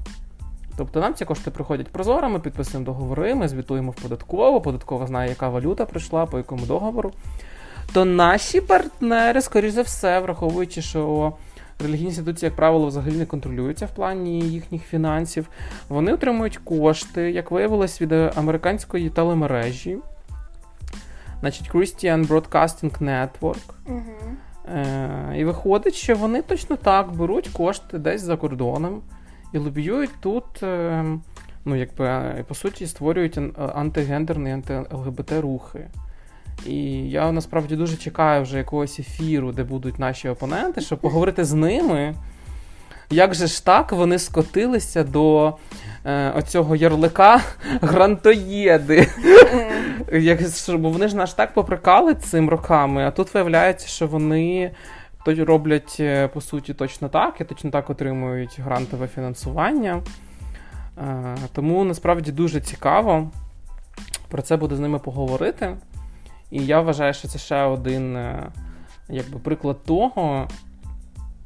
Тобто 0.77 0.99
нам 0.99 1.13
ці 1.13 1.25
кошти 1.25 1.51
приходять 1.51 1.87
прозоро, 1.87 2.29
ми 2.29 2.39
підписуємо 2.39 2.85
договори, 2.85 3.35
ми 3.35 3.47
звітуємо 3.47 3.91
в 3.91 3.95
податкову, 3.95 4.61
податкова 4.61 5.07
знає, 5.07 5.29
яка 5.29 5.49
валюта 5.49 5.85
прийшла, 5.85 6.25
по 6.25 6.37
якому 6.37 6.65
договору. 6.65 7.11
То 7.93 8.05
наші 8.05 8.61
партнери, 8.61 9.41
скоріш 9.41 9.71
за 9.73 9.81
все, 9.81 10.19
враховуючи, 10.19 10.81
що 10.81 11.33
релігійні 11.79 12.07
інституції, 12.07 12.47
як 12.47 12.55
правило, 12.55 12.87
взагалі 12.87 13.15
не 13.17 13.25
контролюються 13.25 13.85
в 13.85 13.89
плані 13.89 14.39
їхніх 14.39 14.83
фінансів, 14.83 15.49
вони 15.89 16.13
отримують 16.13 16.57
кошти, 16.57 17.31
як 17.31 17.51
виявилось, 17.51 18.01
від 18.01 18.11
американської 18.11 19.09
телемережі, 19.09 19.97
значить 21.39 21.71
Christian 21.71 22.27
Broadcasting 22.27 23.03
Network. 23.03 23.73
Угу. 23.87 24.01
Е, 24.75 25.33
І 25.37 25.45
виходить, 25.45 25.95
що 25.95 26.15
вони 26.15 26.41
точно 26.41 26.75
так 26.75 27.11
беруть 27.11 27.47
кошти 27.47 27.97
десь 27.97 28.21
за 28.21 28.37
кордоном 28.37 29.01
і 29.53 29.57
лобіюють 29.57 30.11
тут, 30.21 30.63
е, 30.63 31.05
ну, 31.65 31.75
якби, 31.75 32.45
по 32.47 32.55
суті, 32.55 32.87
створюють 32.87 33.39
антигендерні, 33.75 34.53
анти-ЛГБТ 34.53 35.41
рухи. 35.41 35.87
І 36.65 37.09
я 37.09 37.31
насправді 37.31 37.75
дуже 37.75 37.97
чекаю 37.97 38.43
вже 38.43 38.57
якогось 38.57 38.99
ефіру, 38.99 39.51
де 39.51 39.63
будуть 39.63 39.99
наші 39.99 40.29
опоненти, 40.29 40.81
щоб 40.81 40.99
поговорити 40.99 41.45
з 41.45 41.53
ними. 41.53 42.15
Як 43.09 43.35
же 43.35 43.47
ж 43.47 43.65
так 43.65 43.91
вони 43.91 44.19
скотилися 44.19 45.03
до 45.03 45.57
е, 46.05 46.31
оцього 46.31 46.75
ярлика 46.75 47.41
грантоєди? 47.81 49.07
Як, 50.11 50.39
бо 50.69 50.89
вони 50.89 51.07
ж 51.07 51.15
наш 51.15 51.33
так 51.33 51.53
поприкали 51.53 52.15
цим 52.15 52.49
роками, 52.49 53.03
а 53.03 53.11
тут 53.11 53.33
виявляється, 53.33 53.87
що 53.87 54.07
вони 54.07 54.71
роблять 55.25 55.97
е, 55.99 56.27
по 56.27 56.41
суті 56.41 56.73
точно 56.73 57.09
так 57.09 57.41
і 57.41 57.43
точно 57.43 57.69
так 57.69 57.89
отримують 57.89 58.59
грантове 58.59 59.07
фінансування. 59.07 60.01
Е, 60.97 61.37
тому 61.53 61.83
насправді 61.83 62.31
дуже 62.31 62.61
цікаво 62.61 63.31
про 64.27 64.41
це 64.41 64.57
буде 64.57 64.75
з 64.75 64.79
ними 64.79 64.99
поговорити. 64.99 65.77
І 66.51 66.65
я 66.65 66.81
вважаю, 66.81 67.13
що 67.13 67.27
це 67.27 67.39
ще 67.39 67.63
один 67.63 68.15
е, 68.15 68.47
якби, 69.09 69.39
приклад 69.39 69.83
того, 69.83 70.47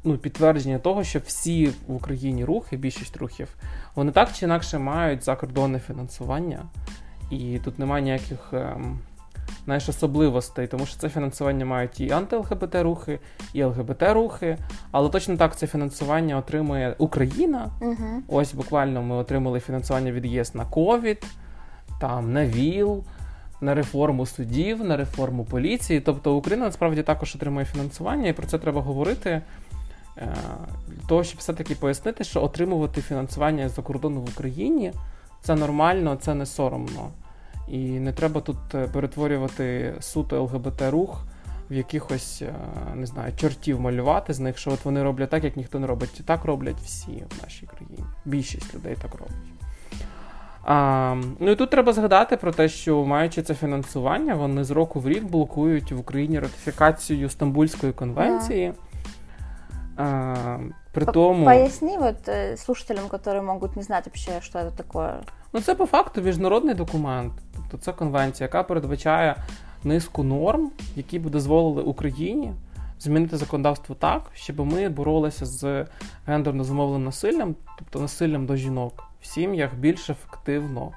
ну, 0.04 0.18
підтвердження 0.18 0.78
того, 0.78 1.04
що 1.04 1.18
всі 1.18 1.66
в 1.66 1.94
Україні 1.94 2.44
рухи, 2.44 2.76
більшість 2.76 3.16
рухів, 3.16 3.56
вони 3.94 4.12
так 4.12 4.32
чи 4.32 4.44
інакше 4.44 4.78
мають 4.78 5.24
закордонне 5.24 5.78
фінансування. 5.78 6.62
І 7.30 7.58
тут 7.64 7.78
немає 7.78 8.02
ніяких 8.02 8.38
ем, 8.52 8.98
знаєш, 9.64 9.88
особливостей, 9.88 10.66
тому 10.66 10.86
що 10.86 10.98
це 10.98 11.08
фінансування 11.08 11.64
мають 11.64 12.00
і 12.00 12.10
анти-ЛГБТ-рухи, 12.10 13.18
і 13.52 13.64
ЛГБТ-рухи, 13.64 14.58
але 14.90 15.08
точно 15.08 15.36
так 15.36 15.56
це 15.56 15.66
фінансування 15.66 16.36
отримує 16.36 16.94
Україна. 16.98 17.70
Угу. 17.80 18.22
Ось 18.28 18.54
буквально 18.54 19.02
ми 19.02 19.14
отримали 19.14 19.60
фінансування 19.60 20.12
від 20.12 20.26
ЄС 20.26 20.54
на 20.54 20.64
ковід, 20.64 21.26
там 22.00 22.32
на 22.32 22.46
ВІЛ 22.46 23.04
на 23.62 23.74
реформу 23.74 24.26
судів, 24.26 24.84
на 24.84 24.96
реформу 24.96 25.44
поліції. 25.44 26.00
Тобто 26.00 26.36
Україна 26.36 26.66
насправді 26.66 27.02
також 27.02 27.34
отримує 27.34 27.66
фінансування, 27.66 28.28
і 28.28 28.32
про 28.32 28.46
це 28.46 28.58
треба 28.58 28.80
говорити. 28.80 29.42
Е, 30.18 30.36
для 30.88 31.08
того, 31.08 31.24
щоб 31.24 31.38
все-таки 31.38 31.74
пояснити, 31.74 32.24
що 32.24 32.42
отримувати 32.42 33.02
фінансування 33.02 33.68
за 33.68 33.82
кордону 33.82 34.20
в 34.20 34.28
Україні 34.28 34.92
це 35.40 35.54
нормально, 35.54 36.16
це 36.20 36.34
не 36.34 36.46
соромно. 36.46 37.10
І 37.68 37.78
не 37.78 38.12
треба 38.12 38.40
тут 38.40 38.74
е, 38.74 38.86
перетворювати 38.86 39.94
суто 40.00 40.42
ЛГБТ-рух 40.42 41.24
в 41.70 41.74
якихось, 41.74 42.42
е, 42.42 42.54
не 42.94 43.06
знаю, 43.06 43.32
чортів 43.36 43.80
малювати 43.80 44.34
з 44.34 44.40
них, 44.40 44.58
що 44.58 44.70
от 44.70 44.84
вони 44.84 45.02
роблять 45.02 45.30
так, 45.30 45.44
як 45.44 45.56
ніхто 45.56 45.78
не 45.78 45.86
робить. 45.86 46.22
Так 46.26 46.44
роблять 46.44 46.80
всі 46.84 47.24
в 47.30 47.44
нашій 47.44 47.66
країні. 47.66 47.98
Більшість 48.24 48.74
людей 48.74 48.96
так 49.02 49.14
роблять. 49.14 49.61
А, 50.64 51.16
Ну 51.38 51.50
і 51.50 51.56
тут 51.56 51.70
треба 51.70 51.92
згадати 51.92 52.36
про 52.36 52.52
те, 52.52 52.68
що 52.68 53.04
маючи 53.04 53.42
це 53.42 53.54
фінансування, 53.54 54.34
вони 54.34 54.64
з 54.64 54.70
року 54.70 55.00
в 55.00 55.08
рік 55.08 55.24
блокують 55.24 55.92
в 55.92 55.98
Україні 55.98 56.40
ратифікацію 56.40 57.28
Стамбульської 57.28 57.92
конвенції. 57.92 58.72
А, 59.96 60.56
при 60.92 61.04
тому... 61.04 61.44
Поясни 61.44 61.98
вот 61.98 62.28
э, 62.28 62.56
слушателям, 62.56 63.08
которые 63.08 63.42
можуть 63.42 63.76
не 63.76 63.82
знати, 63.82 64.10
вообще, 64.10 64.40
що 64.40 64.52
це 64.52 64.70
таке. 64.76 65.14
Ну, 65.52 65.60
це 65.60 65.74
по 65.74 65.86
факту 65.86 66.22
міжнародний 66.22 66.74
документ. 66.74 67.32
Тобто 67.54 67.78
це 67.78 67.92
конвенція, 67.92 68.44
яка 68.44 68.62
передбачає 68.62 69.36
низку 69.84 70.24
норм, 70.24 70.70
які 70.96 71.18
б 71.18 71.30
дозволили 71.30 71.82
Україні 71.82 72.52
змінити 73.00 73.36
законодавство 73.36 73.94
так, 73.94 74.22
щоб 74.34 74.60
ми 74.60 74.88
боролися 74.88 75.46
з 75.46 75.86
гендерно 76.26 76.64
замовленим 76.64 77.04
насиллям, 77.04 77.54
тобто 77.78 78.00
насиллям 78.00 78.46
до 78.46 78.56
жінок 78.56 79.11
в 79.22 79.26
сім'ях 79.26 79.74
більш 79.74 80.10
ефективно, 80.10 80.92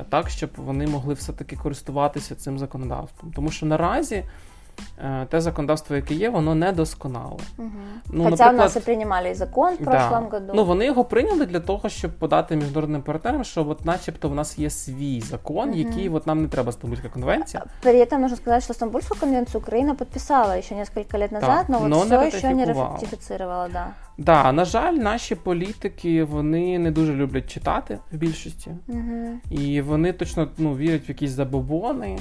е, 0.00 0.04
так, 0.08 0.30
щоб 0.30 0.50
вони 0.56 0.86
могли 0.86 1.14
все-таки 1.14 1.56
користуватися 1.56 2.34
цим 2.34 2.58
законодавством. 2.58 3.32
Тому 3.32 3.50
що 3.50 3.66
наразі 3.66 4.24
те 5.28 5.40
законодавство, 5.40 5.96
яке 5.96 6.14
є, 6.14 6.30
воно 6.30 6.54
недосконале. 6.54 7.36
Угу. 7.58 7.70
Ну, 8.10 8.24
Хоча 8.30 8.50
у 8.50 8.52
нас 8.52 8.76
і 8.76 8.80
приймали 8.80 9.34
закон 9.34 9.74
в 9.74 9.84
да. 9.84 9.90
прошлом 9.90 10.28
году. 10.28 10.52
Ну 10.54 10.64
вони 10.64 10.86
його 10.86 11.04
прийняли 11.04 11.46
для 11.46 11.60
того, 11.60 11.88
щоб 11.88 12.18
подати 12.18 12.56
міжнародним 12.56 13.02
партнерам, 13.02 13.44
що 13.44 13.68
от 13.68 13.84
начебто 13.84 14.28
в 14.28 14.34
нас 14.34 14.58
є 14.58 14.70
свій 14.70 15.20
закон, 15.20 15.68
угу. 15.68 15.78
який 15.78 16.08
от 16.08 16.26
нам 16.26 16.42
не 16.42 16.48
треба 16.48 16.72
Стамбульська 16.72 17.08
конвенція. 17.08 17.64
При 17.82 18.04
этом 18.04 18.18
нужно 18.18 18.36
сказать, 18.36 18.64
что 18.64 18.74
Стамбульскую 18.74 19.20
конвенцию 19.20 19.60
Украина 19.60 19.94
подписала 19.94 20.58
еще 20.58 20.74
несколько 20.74 21.18
лет 21.18 21.32
назад, 21.32 21.66
да, 21.68 21.78
но, 21.78 21.88
но 21.88 21.98
вот 21.98 22.08
все 22.08 22.38
еще 22.38 22.54
не 22.54 22.64
ратифицировала. 22.64 23.68
Да. 23.72 23.86
Да, 24.18 24.52
на 24.52 24.64
жаль, 24.64 24.92
наші 24.92 25.34
політики 25.34 26.24
вони 26.24 26.78
не 26.78 26.90
дуже 26.90 27.14
люблять 27.14 27.50
читати 27.50 27.98
в 28.12 28.16
більшості, 28.16 28.70
угу. 28.88 29.40
і 29.50 29.80
вони 29.80 30.12
точно 30.12 30.48
ну, 30.58 30.76
вірять 30.76 31.08
в 31.08 31.10
якісь 31.10 31.30
забобони 31.30 32.18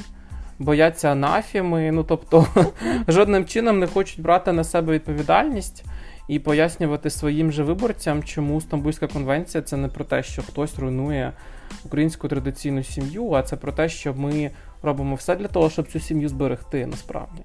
бояться 0.60 1.12
анафіми, 1.12 1.92
ну 1.92 2.04
тобто 2.04 2.48
жодним 3.08 3.46
чином 3.46 3.80
не 3.80 3.88
хочуть 3.88 4.22
брати 4.22 4.52
на 4.52 4.64
себе 4.64 4.94
відповідальність 4.94 5.84
і 6.28 6.40
пояснювати 6.40 7.10
своїм 7.10 7.52
же 7.52 7.64
виборцям, 7.64 8.24
чому 8.24 8.62
Стамбульська 8.62 9.08
конвенція 9.08 9.64
це 9.64 9.78
не 9.78 9.88
про 9.88 10.06
те, 10.06 10.24
що 10.24 10.42
хтось 10.42 10.80
руйнує 10.80 11.34
українську 11.86 12.28
традиційну 12.28 12.84
сім'ю, 12.84 13.32
а 13.32 13.44
це 13.44 13.56
про 13.56 13.72
те, 13.72 13.90
що 13.90 14.14
ми 14.14 14.52
робимо 14.84 15.16
все 15.16 15.36
для 15.36 15.48
того, 15.48 15.70
щоб 15.70 15.92
цю 15.92 16.00
сім'ю 16.00 16.30
зберегти 16.30 16.86
насправді. 16.86 17.42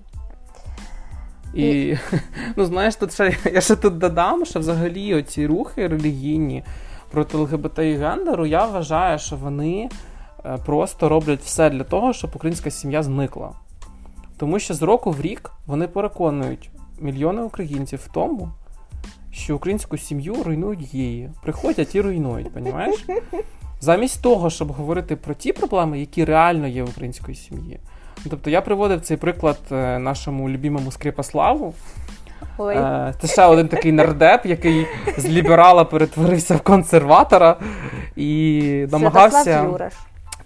І, 1.55 1.97
ну, 2.57 2.64
знаєш, 2.64 2.97
тут 2.97 3.12
ще 3.12 3.37
я 3.52 3.61
ще 3.61 3.76
тут 3.76 3.99
додам, 3.99 4.45
що 4.45 4.61
взагалі 4.61 5.14
оці 5.14 5.47
рухи 5.47 5.87
релігійні 5.87 6.64
проти 7.11 7.37
ЛГБТ 7.37 7.79
і 7.79 7.95
гендеру, 7.95 8.47
я 8.47 8.67
вважаю, 8.67 9.19
що 9.19 9.37
вони 9.37 9.88
просто 10.66 11.09
роблять 11.09 11.40
все 11.40 11.70
для 11.70 11.85
того, 11.85 12.12
щоб 12.12 12.30
українська 12.35 12.70
сім'я 12.70 13.02
зникла. 13.02 13.52
Тому 14.37 14.59
що 14.59 14.75
з 14.75 14.82
року 14.82 15.11
в 15.11 15.20
рік 15.20 15.50
вони 15.66 15.88
переконують 15.88 16.70
мільйони 17.00 17.42
українців 17.42 18.00
в 18.04 18.12
тому, 18.12 18.49
що 19.32 19.56
українську 19.56 19.99
сім'ю 19.99 20.42
руйнують 20.42 20.94
геї. 20.94 21.30
Приходять 21.42 21.94
і 21.94 22.00
руйнують, 22.00 22.52
понімаєш? 22.52 23.06
Замість 23.80 24.23
того, 24.23 24.50
щоб 24.50 24.73
говорити 24.73 25.16
про 25.16 25.35
ті 25.35 25.52
проблеми, 25.52 26.00
які 26.00 26.25
реально 26.25 26.66
є 26.66 26.82
в 26.82 26.88
української 26.88 27.37
сім'ї. 27.37 27.80
Тобто 28.30 28.50
я 28.50 28.61
приводив 28.61 29.00
цей 29.00 29.16
приклад 29.16 29.59
е, 29.73 29.99
нашому 29.99 30.50
любімому 30.50 30.92
Скрипославу. 30.92 31.75
Ой. 32.59 32.76
Е, 32.76 33.14
це 33.20 33.28
ще 33.28 33.44
один 33.44 33.68
такий 33.68 33.92
нардеп, 33.92 34.47
який 34.47 34.87
з 35.18 35.28
ліберала 35.28 35.85
перетворився 35.85 36.56
в 36.56 36.61
консерватора 36.61 37.56
і 38.16 38.87
намагався 38.90 39.90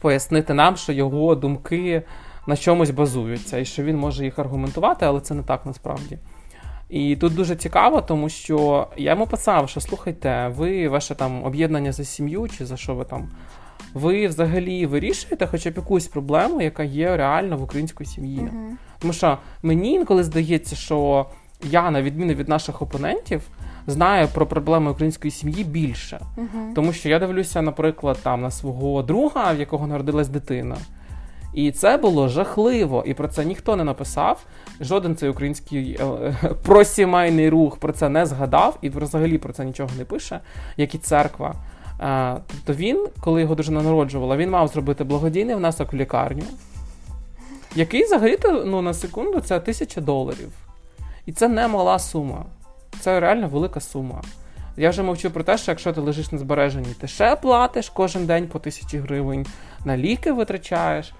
пояснити 0.05 0.55
нам, 0.55 0.77
що 0.77 0.93
його 0.93 1.35
думки 1.35 2.03
на 2.47 2.57
чомусь 2.57 2.91
базуються, 2.91 3.59
і 3.59 3.65
що 3.65 3.83
він 3.83 3.97
може 3.97 4.25
їх 4.25 4.39
аргументувати, 4.39 5.07
але 5.07 5.21
це 5.21 5.35
не 5.35 5.43
так 5.43 5.67
насправді. 5.67 6.19
І 6.89 7.17
тут 7.17 7.35
дуже 7.35 7.57
цікаво, 7.57 8.01
тому 8.01 8.29
що 8.29 8.87
я 8.97 9.11
йому 9.11 9.27
писав, 9.27 9.69
що 9.69 9.81
слухайте, 9.81 10.49
ви 10.57 10.89
ваше 10.89 11.15
там 11.15 11.45
об'єднання 11.45 11.93
за 11.93 12.05
сім'ю, 12.05 12.49
чи 12.59 12.67
за 12.67 12.77
що 12.77 12.95
ви 12.95 13.05
там, 13.05 13.31
ви 13.95 14.27
взагалі 14.27 14.87
вирішуєте 14.87 15.47
хоча 15.47 15.71
б 15.71 15.77
якусь 15.77 16.07
проблему, 16.07 16.63
яка 16.63 16.83
є 16.83 17.17
реально 17.17 17.57
в 17.57 17.63
українській 17.63 18.05
сім'ї. 18.05 18.41
Uh-huh. 18.41 18.71
Тому 18.99 19.13
що 19.13 19.39
мені 19.63 19.93
інколи 19.93 20.25
здається, 20.25 20.77
що 20.77 21.27
я, 21.63 21.91
на 21.91 22.03
відміну 22.03 22.35
від 22.35 22.49
наших 22.49 22.83
опонентів, 22.83 23.43
знаю 23.87 24.29
про 24.35 24.47
проблеми 24.47 24.91
української 24.91 25.31
сім'ї 25.31 25.65
більше. 25.65 26.21
Uh-huh. 26.37 26.75
Тому 26.75 26.93
що 26.93 27.09
я 27.09 27.19
дивлюся, 27.19 27.63
наприклад, 27.63 28.19
там 28.23 28.43
на 28.43 28.51
свого 28.51 29.03
друга, 29.03 29.53
в 29.53 29.59
якого 29.59 29.87
народилась 29.87 30.29
дитина. 30.29 30.77
І 31.55 31.73
це 31.73 31.97
було 31.97 32.29
жахливо, 32.29 33.05
і 33.07 33.15
про 33.15 33.29
це 33.29 33.45
ніхто 33.45 33.77
не 33.77 33.85
написав. 33.85 34.45
Жоден 34.81 35.17
цей 35.17 35.29
український 35.29 35.99
е, 36.01 36.35
просімейний 36.63 37.49
рух 37.49 37.77
про 37.77 37.93
це 37.93 38.09
не 38.09 38.27
згадав 38.27 38.79
і 38.83 38.89
взагалі 38.89 39.39
про 39.39 39.53
це 39.53 39.65
нічого 39.65 39.91
не 39.99 40.05
пише, 40.05 40.41
як 40.77 40.95
і 40.95 40.99
церква. 40.99 41.55
Е, 42.01 42.37
тобто 42.47 42.83
він, 42.83 43.07
коли 43.21 43.41
його 43.41 43.55
дружина 43.55 43.83
народжувала, 43.83 44.37
він 44.37 44.51
мав 44.51 44.69
зробити 44.69 45.05
благодійний 45.05 45.55
внесок 45.55 45.93
в 45.93 45.97
лікарню, 45.97 46.45
який 47.75 48.05
взагалі 48.05 48.39
ну, 48.65 48.83
на 48.83 48.95
секунду 48.95 49.41
це 49.41 49.61
тисяча 49.61 50.01
доларів. 50.01 50.53
І 51.27 51.33
це 51.33 51.49
не 51.49 51.69
мала 51.69 51.99
сума. 51.99 52.45
Це 53.01 53.21
реально 53.21 53.49
велика 53.49 53.81
сума. 53.81 54.23
Я 54.77 54.91
вже 54.91 55.03
мовчу 55.03 55.31
про 55.31 55.45
те, 55.45 55.59
що 55.59 55.73
якщо 55.73 55.93
ти 55.93 56.01
лежиш 56.01 56.33
на 56.33 56.39
збереженні, 56.39 56.95
ти 57.01 57.07
ще 57.09 57.37
платиш 57.37 57.91
кожен 57.91 58.27
день 58.27 58.49
по 58.49 58.59
тисячі 58.59 58.99
гривень, 58.99 59.47
на 59.85 59.97
ліки 59.97 60.33
витрачаєш. 60.33 61.13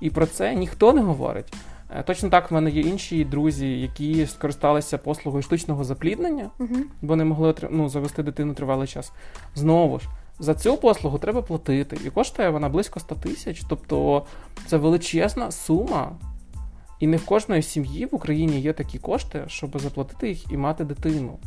І 0.00 0.10
про 0.10 0.26
це 0.26 0.54
ніхто 0.54 0.92
не 0.92 1.00
говорить. 1.00 1.54
Е, 1.96 2.02
точно 2.02 2.28
так 2.28 2.50
в 2.50 2.54
мене 2.54 2.70
є 2.70 2.82
інші 2.82 3.24
друзі, 3.24 3.80
які 3.80 4.26
скористалися 4.26 4.98
послугою 4.98 5.42
штучного 5.42 5.84
запліднення, 5.84 6.50
Угу. 6.58 6.76
бо 7.02 7.16
не 7.16 7.24
могли 7.24 7.54
ну, 7.70 7.88
завести 7.88 8.22
дитину 8.22 8.54
тривалий 8.54 8.88
час. 8.88 9.12
Знову 9.54 9.98
ж, 9.98 10.08
за 10.38 10.54
цю 10.54 10.76
послугу 10.76 11.18
треба 11.18 11.42
платити. 11.42 11.98
І 12.06 12.10
коштує 12.10 12.50
вона 12.50 12.68
близько 12.68 13.00
100 13.00 13.14
тисяч. 13.14 13.62
Тобто 13.68 14.26
це 14.66 14.76
величезна 14.76 15.50
сума. 15.50 16.12
І 17.00 17.06
не 17.06 17.16
в 17.16 17.26
кожної 17.26 17.62
сім'ї 17.62 18.06
в 18.06 18.14
Україні 18.14 18.60
є 18.60 18.72
такі 18.72 18.98
кошти, 18.98 19.44
щоб 19.46 19.80
заплатити 19.80 20.28
їх 20.28 20.52
і 20.52 20.56
мати 20.56 20.84
дитину. 20.84 21.38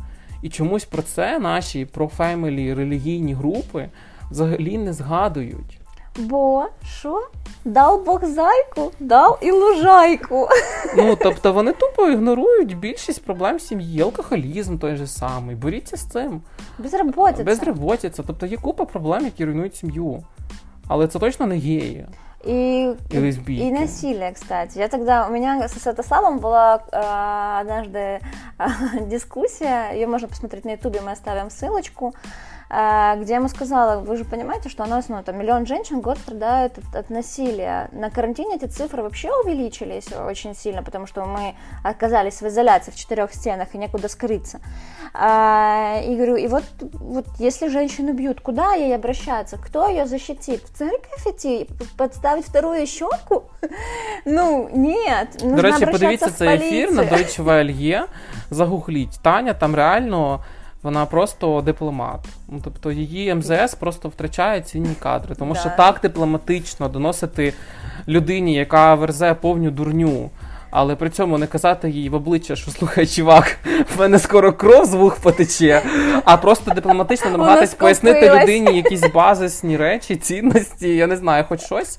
І 0.42 0.48
чомусь 0.48 0.84
про 0.84 1.02
це 1.02 1.38
наші 1.38 1.84
профемелі 1.84 2.74
релігійні 2.74 3.34
групи 3.34 3.88
взагалі 4.30 4.78
не 4.78 4.92
згадують. 4.92 5.80
Бо 6.18 6.66
що? 6.84 7.28
Дав 7.64 8.04
Бог 8.04 8.24
зайку, 8.24 8.92
дав 9.00 9.38
і 9.42 9.50
лужайку. 9.50 10.48
Ну 10.96 11.16
тобто 11.22 11.52
вони 11.52 11.72
тупо 11.72 12.08
ігнорують 12.08 12.78
більшість 12.78 13.24
проблем 13.24 13.60
сім'ї, 13.60 14.00
алкоголізм 14.00 14.78
той 14.78 14.96
же 14.96 15.06
самий. 15.06 15.56
Боріться 15.56 15.96
з 15.96 16.04
цим. 16.04 16.42
Безработиця. 16.78 17.44
Безработиця. 17.44 18.22
Тобто 18.26 18.46
є 18.46 18.56
купа 18.56 18.84
проблем, 18.84 19.24
які 19.24 19.44
руйнують 19.44 19.76
сім'ю. 19.76 20.22
Але 20.88 21.08
це 21.08 21.18
точно 21.18 21.46
не 21.46 21.58
геї 21.58 22.06
И, 22.46 22.94
лесбійки. 23.10 23.62
и 23.62 23.70
насилие, 23.72 24.32
кстати. 24.32 24.78
Я 24.78 24.88
тогда, 24.88 25.26
у 25.26 25.30
меня 25.30 25.68
с 25.68 25.72
Святославом 25.72 26.38
была 26.38 26.82
э, 26.92 27.60
однажды 27.60 27.98
э, 27.98 28.20
дискуссия, 29.10 29.92
ее 29.94 30.06
можно 30.06 30.28
посмотреть 30.28 30.64
на 30.64 30.72
ютубе, 30.72 31.00
мы 31.00 31.12
оставим 31.12 31.50
ссылочку, 31.50 32.14
э, 32.14 32.53
где 32.69 33.31
я 33.31 33.37
ему 33.37 33.47
сказала, 33.47 33.99
вы 33.99 34.15
же 34.15 34.25
понимаете, 34.25 34.69
что 34.69 34.83
у 34.83 34.85
нас 34.85 35.09
ну, 35.09 35.23
там, 35.23 35.39
миллион 35.39 35.65
женщин 35.65 35.97
в 35.97 36.01
год 36.01 36.19
страдают 36.19 36.77
от, 36.77 36.95
от 36.95 37.09
насилия. 37.09 37.89
На 37.91 38.11
карантине 38.11 38.57
эти 38.57 38.65
цифры 38.65 39.01
вообще 39.01 39.31
увеличились 39.43 40.07
очень 40.13 40.53
сильно, 40.53 40.83
потому 40.83 41.07
что 41.07 41.25
мы 41.25 41.55
оказались 41.83 42.41
в 42.41 42.47
изоляции 42.47 42.91
в 42.91 42.95
четырех 42.95 43.33
стенах 43.33 43.73
и 43.73 43.79
некуда 43.79 44.07
скрыться. 44.07 44.59
А, 45.15 45.99
и 46.05 46.15
говорю, 46.15 46.35
и 46.35 46.47
вот, 46.47 46.63
вот 46.79 47.25
если 47.39 47.69
женщину 47.69 48.13
бьют, 48.13 48.39
куда 48.41 48.75
ей 48.75 48.93
обращаться? 48.95 49.57
Кто 49.57 49.87
ее 49.87 50.05
защитит? 50.05 50.61
В 50.61 50.77
церковь 50.77 51.25
идти? 51.25 51.67
Подставить 51.97 52.45
вторую 52.45 52.85
щеку? 52.85 53.45
Ну, 54.25 54.69
нет. 54.71 55.41
Нужно 55.41 55.55
До 55.55 55.61
речі, 55.61 55.75
обращаться 55.75 55.91
подивіться 55.91 56.27
в 56.27 56.31
цей 56.31 56.47
ефір 56.49 56.91
на 56.91 57.03
полицию. 57.03 57.45
Deutsche 57.45 57.49
Welle 57.49 57.71
є. 57.71 58.05
Загугліть. 58.49 59.19
Таня 59.21 59.53
там 59.53 59.75
реально. 59.75 60.43
Вона 60.84 61.06
просто 61.06 61.60
дипломат. 61.60 62.20
Ну, 62.48 62.60
тобто 62.64 62.92
її 62.92 63.34
МЗС 63.34 63.74
просто 63.74 64.08
втрачає 64.08 64.60
цінні 64.60 64.94
кадри. 65.02 65.34
Тому 65.34 65.54
Да. 65.54 65.60
що 65.60 65.70
так 65.76 66.00
дипломатично 66.02 66.88
доносити 66.88 67.52
людині, 68.08 68.54
яка 68.54 68.94
верзе 68.94 69.34
повню 69.34 69.70
дурню, 69.70 70.30
але 70.70 70.96
при 70.96 71.10
цьому 71.10 71.38
не 71.38 71.46
казати 71.46 71.90
їй 71.90 72.08
в 72.08 72.14
обличчя, 72.14 72.56
що 72.56 72.70
слухай, 72.70 73.06
чувак, 73.06 73.56
в 73.96 74.00
мене 74.00 74.18
скоро 74.18 74.52
кров 74.52 74.84
з 74.84 74.94
вух 74.94 75.16
потече, 75.16 75.82
а 76.24 76.36
просто 76.36 76.70
дипломатично 76.70 77.30
намагатись 77.30 77.74
пояснити 77.74 78.30
людині 78.40 78.76
якісь 78.76 79.12
базисні 79.14 79.76
речі, 79.76 80.16
цінності, 80.16 80.88
я 80.88 81.06
не 81.06 81.16
знаю, 81.16 81.44
хоч 81.48 81.60
щось. 81.62 81.98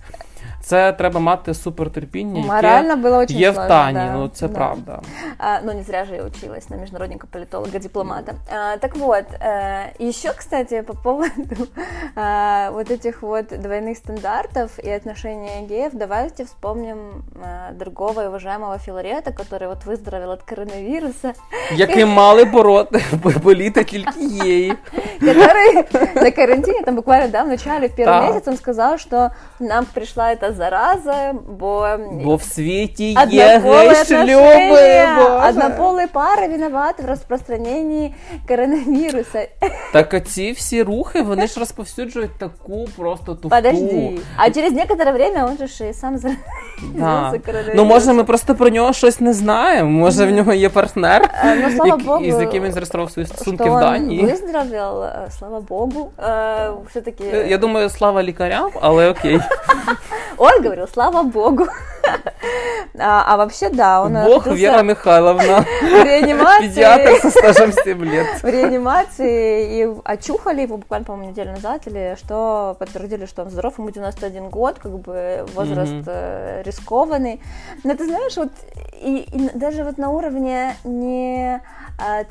Це 0.65 0.93
треба 0.93 1.21
мати 1.21 1.55
супертерпіння, 1.55 2.41
яке 2.41 2.53
Морально 2.55 2.97
было 2.97 3.19
очень 3.19 3.39
є 3.39 3.51
в 3.51 3.55
сложно, 3.55 3.69
Тані. 3.75 3.95
да. 3.99 4.13
Ну 4.13 4.29
це 4.29 4.49
Да. 4.49 4.55
правда. 4.55 5.01
А, 5.39 5.59
ну, 5.65 5.73
не 5.75 5.83
зря 5.83 6.05
же 6.05 6.15
я 6.17 6.23
училась 6.25 6.71
на 6.71 6.77
международника, 6.77 7.27
политолога, 7.31 7.79
дипломата. 7.79 8.33
А, 8.53 8.77
так 8.77 8.97
вот, 8.97 9.25
э, 9.41 10.09
еще, 10.09 10.33
кстати, 10.37 10.83
по 10.83 10.95
поводу 10.95 11.67
а, 12.17 12.71
вот 12.73 12.91
этих 12.91 13.23
вот 13.23 13.47
двойных 13.47 13.95
стандартов 13.97 14.79
и 14.85 14.91
отношения 14.91 15.67
геев, 15.69 15.93
давайте 15.95 16.45
вспомним 16.45 16.99
а, 17.43 17.73
другого 17.73 18.25
и 18.25 18.27
уважаемого 18.29 18.79
Филарета, 18.79 19.31
который 19.31 19.69
вот 19.69 19.85
выздоровел 19.87 20.31
от 20.31 20.43
коронавируса, 20.43 21.33
Яким 21.75 22.09
мали 22.09 22.45
бороти, 22.45 23.01
боліти 23.43 23.85
тільки 23.85 24.21
її. 24.21 24.75
который 25.21 26.15
на 26.25 26.31
карантине, 26.31 26.83
там 26.83 26.95
буквально, 26.95 27.29
да, 27.29 27.43
в 27.43 27.49
начале, 27.49 27.87
в 27.87 27.91
первый 27.91 28.05
Да. 28.05 28.27
месяц 28.27 28.49
он 28.49 28.57
сказал, 28.57 28.99
что 28.99 29.31
нам 29.61 29.85
пришла 29.95 30.33
эта 30.35 30.53
зараза, 30.57 31.35
бо... 31.49 31.89
Бо 32.25 32.37
в 32.37 32.43
світі 32.43 33.17
є 33.31 33.59
Однополые 33.59 33.89
гей-шлюби. 33.89 34.37
отношения, 34.37 35.17
Боже. 35.17 35.49
однополые 35.49 36.07
пары 36.13 36.49
виноваты 36.49 37.03
в 37.03 37.07
распространении 37.07 38.15
коронавируса. 38.49 39.49
Так 39.93 40.15
оці 40.15 40.53
всі 40.53 40.83
рухи, 40.83 41.23
вони 41.23 41.47
ж 41.47 41.61
розповсюджують 41.61 42.39
таку 42.39 42.89
просто 42.97 43.35
туфту. 43.35 43.49
Подожди. 43.49 44.19
А 44.37 44.51
через 44.51 44.73
некоторое 44.73 45.13
время 45.13 45.47
он 45.47 45.57
же 45.59 45.67
ж 45.67 45.89
и 45.89 45.95
сам 45.95 46.19
заразился 46.19 46.45
Да. 46.95 47.33
коронавирусом. 47.47 47.77
Ну, 47.77 47.85
може, 47.85 48.13
ми 48.13 48.25
просто 48.25 48.55
про 48.55 48.69
нього 48.69 48.93
щось 48.93 49.21
не 49.21 49.33
знаємо. 49.33 49.91
Може, 49.91 50.27
в 50.27 50.31
нього 50.31 50.53
є 50.53 50.69
партнер, 50.69 51.31
А, 51.45 51.55
ну, 51.55 51.71
слава 51.71 51.87
як- 51.97 52.07
богу, 52.07 52.25
із 52.25 52.41
яким 52.41 52.63
він 52.63 52.73
зареєстрував 52.73 53.11
свої 53.11 53.27
стосунки 53.29 53.65
что 53.65 53.73
в 53.73 53.77
он 53.77 53.81
Данії. 53.81 54.25
выздоровел, 54.25 55.03
э, 55.03 55.31
слава 55.39 55.61
богу. 55.61 56.11
Э, 56.19 56.73
Все-таки 56.91 57.25
Е, 57.35 57.47
Я 57.49 57.59
думаю, 57.59 57.89
слава 57.89 58.23
лікарям, 58.23 58.71
але 58.81 59.11
окей. 59.11 59.41
он 60.38 60.62
говорил, 60.62 60.88
слава 60.88 61.24
богу. 61.24 61.68
А, 62.98 63.24
а 63.34 63.38
вообще, 63.38 63.70
да, 63.70 64.02
он 64.02 64.14
Бог 64.14 64.24
находился 64.46 64.56
Віра 64.72 64.84
Михайловна, 64.84 65.66
в 65.82 66.04
реанимации. 66.04 66.68
педіатр 66.68 67.22
со 67.22 67.32
стажем 67.32 67.72
7 67.72 68.06
лет. 68.06 68.44
в 68.44 68.48
реанимации 68.50 69.80
и 69.80 69.90
очухали 70.04 70.62
его 70.62 70.78
буквально, 70.78 71.06
по-моему, 71.06 71.32
неделю 71.32 71.52
назад, 71.52 71.88
или 71.88 72.16
что 72.18 72.76
подтвердили, 72.80 73.26
что 73.26 73.42
он 73.42 73.50
здоров, 73.50 73.80
ему 73.80 73.90
91 73.90 74.50
год, 74.50 74.80
как 74.80 74.92
бы 75.00 75.46
возраст 75.56 76.08
э, 76.08 76.62
рискованный. 76.64 77.42
Но 77.84 77.96
ты 77.96 78.06
знаешь, 78.06 78.38
вот 78.38 78.52
и, 79.02 79.28
и 79.34 79.50
даже 79.54 79.84
вот 79.84 79.98
на 79.98 80.10
уровне 80.10 80.76
не 80.84 81.62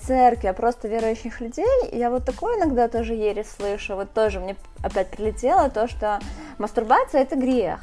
церкви, 0.01 0.49
а 0.49 0.53
просто 0.53 0.89
верующих 0.89 1.41
людей, 1.41 1.67
я 1.93 2.11
вот 2.11 2.25
такое 2.25 2.59
иногда 2.59 2.89
тоже 2.89 3.15
ересь 3.15 3.51
слышу, 3.51 3.97
вот 3.97 4.13
тоже 4.13 4.41
мне 4.41 4.57
опять 4.83 5.09
прилетело 5.11 5.71
то, 5.71 5.89
что 5.89 6.19
мастурбация 6.59 7.23
это 7.23 7.37
грех, 7.37 7.81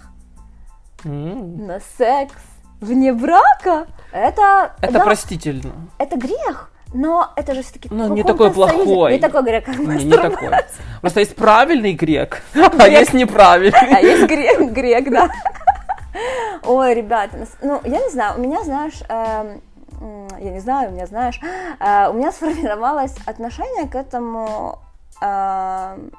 М. 1.04 1.66
но 1.66 1.80
секс 1.98 2.34
вне 2.80 3.14
брака 3.14 3.88
это, 4.12 4.74
Это 4.82 4.94
да, 4.94 5.04
простительно. 5.04 5.72
это 5.98 6.18
грех. 6.18 6.68
Но 6.94 7.32
это 7.38 7.56
же 7.56 7.62
все-таки 7.64 7.88
Ну, 7.90 8.14
не 8.14 8.22
такой 8.22 8.52
плохой. 8.52 9.14
Не 9.14 9.20
такой 9.20 9.44
грех, 9.44 9.64
как 9.64 9.78
Не, 9.80 10.04
не 10.04 10.12
такой. 10.18 10.50
Просто 11.00 11.22
есть 11.22 11.38
правильный 11.38 11.94
грек, 11.94 12.42
а 12.54 12.86
есть 12.88 13.14
неправильный. 13.14 13.96
А 13.96 14.00
есть 14.02 14.28
грек, 14.28 14.72
грек, 14.72 15.10
да. 15.10 15.30
Ой, 16.64 16.94
ребята, 16.94 17.48
ну, 17.62 17.80
я 17.86 18.00
не 18.00 18.10
знаю, 18.10 18.38
у 18.38 18.42
меня, 18.42 18.62
знаешь, 18.64 19.02
эм, 19.08 19.62
я 20.40 20.52
не 20.52 20.60
знаю, 20.60 20.90
у 20.90 20.94
меня, 20.94 21.06
знаешь, 21.08 21.40
э, 21.80 22.08
у 22.10 22.14
меня 22.14 22.32
сформировалось 22.32 23.16
отношение 23.26 23.88
к 23.88 23.96
этому 23.96 24.80
эм, 25.22 26.12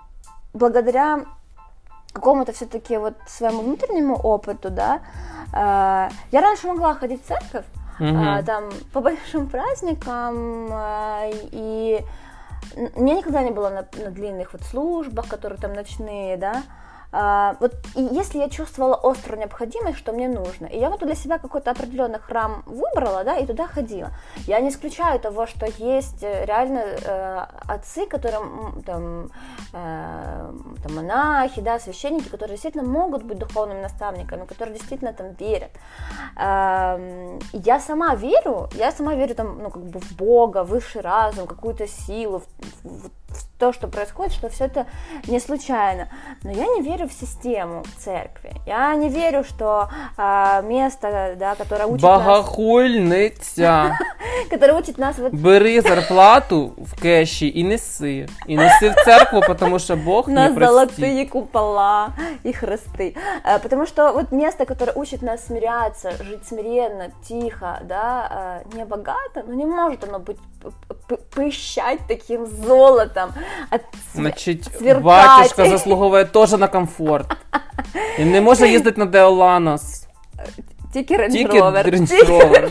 благодаря 0.53 1.25
какому-то 2.13 2.53
все-таки 2.53 2.97
вот 2.97 3.15
своему 3.27 3.63
внутреннему 3.63 4.15
опыту, 4.15 4.71
да. 4.71 5.01
Э, 5.53 6.11
Я 6.31 6.41
раньше 6.41 6.67
могла 6.67 6.95
ходить 6.95 7.23
в 7.25 7.27
церковь, 7.27 7.65
а, 8.01 8.43
там 8.43 8.71
по 8.93 9.01
большим 9.01 9.49
праздникам 9.49 10.69
а, 10.73 11.29
и 11.31 12.05
меня 12.97 13.17
никогда 13.17 13.43
не 13.43 13.51
было 13.51 13.69
на, 13.69 13.87
на 14.03 14.11
длинных 14.11 14.53
вот 14.53 14.63
службах, 14.63 15.29
которые 15.29 15.59
там 15.59 15.73
ночные, 15.73 16.37
да. 16.37 16.63
А, 17.15 17.57
вот 17.61 17.75
и 17.95 18.03
если 18.03 18.39
я 18.39 18.49
чувствовала 18.49 18.99
острую 19.03 19.39
необходимость, 19.39 19.99
что 19.99 20.13
мне 20.13 20.29
нужно, 20.29 20.65
и 20.67 20.79
я 20.79 20.89
вот 20.89 21.01
для 21.01 21.15
себя 21.15 21.39
какой-то 21.39 21.71
определенный 21.71 22.19
храм 22.19 22.63
выбрала, 22.67 23.23
да, 23.23 23.37
и 23.37 23.47
туда 23.47 23.67
ходила. 23.67 24.11
Я 24.47 24.61
не 24.61 24.71
исключаю 24.71 25.21
того, 25.21 25.47
что 25.47 25.67
есть 25.67 26.23
э, 26.23 26.47
реально 26.47 26.79
э, 26.81 27.47
отцы, 27.69 28.07
которые 28.07 28.41
м, 28.41 28.83
там, 28.87 29.31
э, 29.75 30.53
там 30.83 30.95
монахи, 30.97 31.61
да, 31.61 31.79
священники, 31.79 32.29
которые 32.29 32.55
действительно 32.57 32.85
могут 32.85 33.23
быть 33.25 33.39
духовными 33.39 33.83
наставниками, 33.83 34.47
которые 34.47 34.75
действительно 34.77 35.13
там 35.13 35.33
верят. 35.33 35.71
Эм, 36.37 37.39
Я 37.53 37.79
сама 37.81 38.15
верю, 38.15 38.69
я 38.75 38.91
сама 38.93 39.15
верю 39.15 39.35
там, 39.35 39.59
ну, 39.63 39.71
как 39.71 39.83
бы 39.85 40.01
в 40.01 40.13
Бога, 40.17 40.65
высший 40.65 41.03
разум, 41.03 41.47
какую-то 41.47 41.87
силу, 41.87 42.39
в- 42.39 43.07
в 43.07 43.11
то, 43.60 43.74
что 43.74 43.88
происходит, 43.88 44.34
что 44.34 44.50
все 44.50 44.66
это 44.66 44.86
не 45.28 45.40
случайно. 45.40 46.08
Но 46.44 46.52
я 46.52 46.66
не 46.68 46.82
верю 46.82 47.08
в 47.08 47.12
систему 47.14 47.84
церкви. 47.98 48.52
Я 48.66 48.96
не 48.96 49.10
верю, 49.10 49.44
что 49.44 49.90
а, 50.18 50.62
место, 50.62 51.36
да, 51.40 51.56
которое 51.56 51.86
учит 51.88 52.02
Багахульниця. 52.04 53.62
нас... 53.90 53.98
Которое 54.50 54.74
учит 54.80 54.98
нас 54.98 55.18
вот 55.18 55.34
Бери 55.34 55.82
зарплату 55.82 56.72
в 56.78 57.02
кеші 57.02 57.52
і 57.56 57.64
неси. 57.64 58.28
І 58.48 58.58
неси 58.58 58.90
в 58.90 58.96
церкву, 59.06 59.42
тому 59.60 59.80
що 59.80 59.96
Бог 59.96 60.28
не 60.30 60.34
на 60.50 60.54
простить. 60.56 61.00
золотые 61.00 61.26
купола 61.26 62.10
и 62.46 62.54
хресты. 62.54 63.16
А, 63.44 63.58
Потому 63.60 63.86
что 63.86 64.12
вот 64.14 64.32
место, 64.32 64.66
которое 64.66 64.94
учит 64.94 65.22
нас 65.22 65.46
смиряться, 65.48 66.12
жить 66.24 66.48
смиренно, 66.48 67.08
тихо, 67.28 67.80
да, 67.84 68.30
а, 68.32 68.76
не 68.78 68.86
богато, 68.86 69.44
но 69.48 69.54
не 69.54 69.66
может 69.66 70.04
оно 70.04 70.20
быть 70.20 70.38
п- 70.62 70.94
п- 71.08 71.18
пыщать 71.36 72.00
таким 72.08 72.46
золотом. 72.46 73.21
све- 73.29 73.81
Значить, 74.15 74.65
сверкать. 74.79 75.03
батюшка 75.05 75.65
заслуговує 75.69 76.25
теж 76.25 76.53
на 76.53 76.69
комфорт. 76.69 77.37
І 78.19 78.25
не 78.25 78.41
може 78.41 78.69
їздити 78.69 79.01
на 79.01 79.07
Daewoo 79.07 79.57
Lanos. 79.57 80.07
Тільки 80.93 81.17
Range 81.17 81.48
Rover. 81.48 81.85
Тільки 82.07 82.23
Rover. 82.25 82.71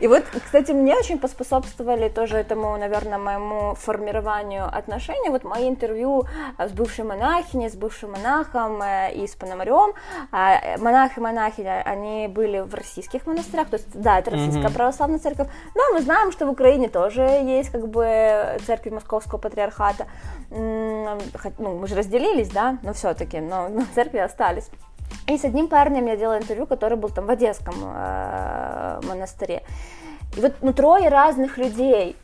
И 0.00 0.06
вот, 0.06 0.24
кстати, 0.44 0.72
мне 0.72 0.94
очень 0.96 1.18
поспособствовали 1.18 2.08
тоже 2.08 2.36
этому, 2.36 2.76
наверное, 2.76 3.18
моему 3.18 3.74
формированию 3.74 4.66
отношений. 4.66 5.30
Вот 5.30 5.44
мои 5.44 5.68
интервью 5.68 6.24
а, 6.56 6.68
с 6.68 6.72
бывшей 6.72 7.04
монахиней, 7.04 7.68
с 7.68 7.74
бывшим 7.74 8.12
монахом 8.12 8.80
э, 8.82 9.12
и 9.14 9.26
с 9.26 9.34
Пономарем. 9.34 9.94
А, 10.32 10.54
э, 10.54 10.78
Монах 10.78 11.18
и 11.18 11.20
монахиня, 11.20 11.82
они 11.84 12.28
были 12.28 12.60
в 12.60 12.74
российских 12.74 13.26
монастырях, 13.26 13.68
то 13.68 13.76
есть, 13.76 13.88
да, 13.94 14.18
это 14.18 14.30
российская 14.30 14.68
Мгм. 14.68 14.72
православная 14.72 15.18
церковь. 15.18 15.48
Но 15.74 15.82
мы 15.92 16.00
знаем, 16.00 16.32
что 16.32 16.46
в 16.46 16.50
Украине 16.50 16.88
тоже 16.88 17.22
есть 17.22 17.70
как 17.70 17.88
бы 17.88 18.58
церковь 18.66 18.92
Московского 18.92 19.38
патриархата. 19.38 20.06
Ну, 20.50 21.18
мы 21.58 21.86
же 21.86 21.94
разделились, 21.94 22.50
да, 22.50 22.78
но 22.82 22.92
все-таки, 22.92 23.40
но, 23.40 23.68
но 23.68 23.82
церкви 23.94 24.18
остались. 24.18 24.70
И 25.27 25.37
с 25.37 25.45
одним 25.45 25.67
парнем 25.67 26.05
я 26.07 26.17
делала 26.17 26.37
интервью, 26.37 26.65
который 26.65 26.97
был 26.97 27.09
там 27.09 27.25
в 27.25 27.29
Одесском 27.29 27.75
э, 27.81 29.01
монастыре. 29.07 29.63
И 30.35 30.41
вот 30.41 30.53
ну, 30.61 30.73
трое 30.73 31.09
разных 31.09 31.57
людей. 31.57 32.15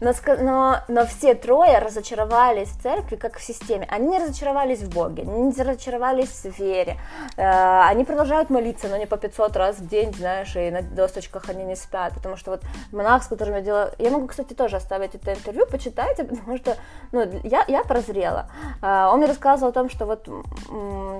Но, 0.00 0.12
но, 0.40 0.80
но 0.88 1.06
все 1.06 1.34
трое 1.34 1.78
разочаровались 1.78 2.68
в 2.68 2.82
церкви, 2.82 3.16
как 3.16 3.38
в 3.38 3.42
системе. 3.42 3.86
Они 3.90 4.08
не 4.08 4.18
разочаровались 4.18 4.80
в 4.80 4.92
Боге, 4.92 5.22
они 5.22 5.42
не 5.42 5.62
разочаровались 5.62 6.28
в 6.28 6.58
вере. 6.58 6.98
Э, 7.36 7.82
они 7.88 8.04
продолжают 8.04 8.50
молиться, 8.50 8.88
но 8.88 8.96
не 8.96 9.06
по 9.06 9.16
500 9.16 9.56
раз 9.56 9.76
в 9.76 9.88
день, 9.88 10.12
знаешь, 10.14 10.54
и 10.56 10.70
на 10.70 10.82
досточках 10.82 11.48
они 11.48 11.64
не 11.64 11.76
спят. 11.76 12.12
Потому 12.14 12.36
что 12.36 12.50
вот 12.50 12.62
монах, 12.92 13.22
с 13.22 13.28
которым 13.28 13.54
я 13.54 13.60
делала... 13.60 13.92
Я 13.98 14.10
могу, 14.10 14.26
кстати, 14.26 14.52
тоже 14.52 14.76
оставить 14.76 15.14
это 15.14 15.32
интервью, 15.32 15.66
почитайте, 15.70 16.24
потому 16.24 16.56
что 16.58 16.76
ну, 17.12 17.24
я, 17.44 17.64
я 17.68 17.84
прозрела. 17.84 18.50
Э, 18.82 19.08
он 19.10 19.18
мне 19.18 19.26
рассказывал 19.26 19.70
о 19.70 19.72
том, 19.72 19.88
что 19.88 20.06
вот 20.06 20.28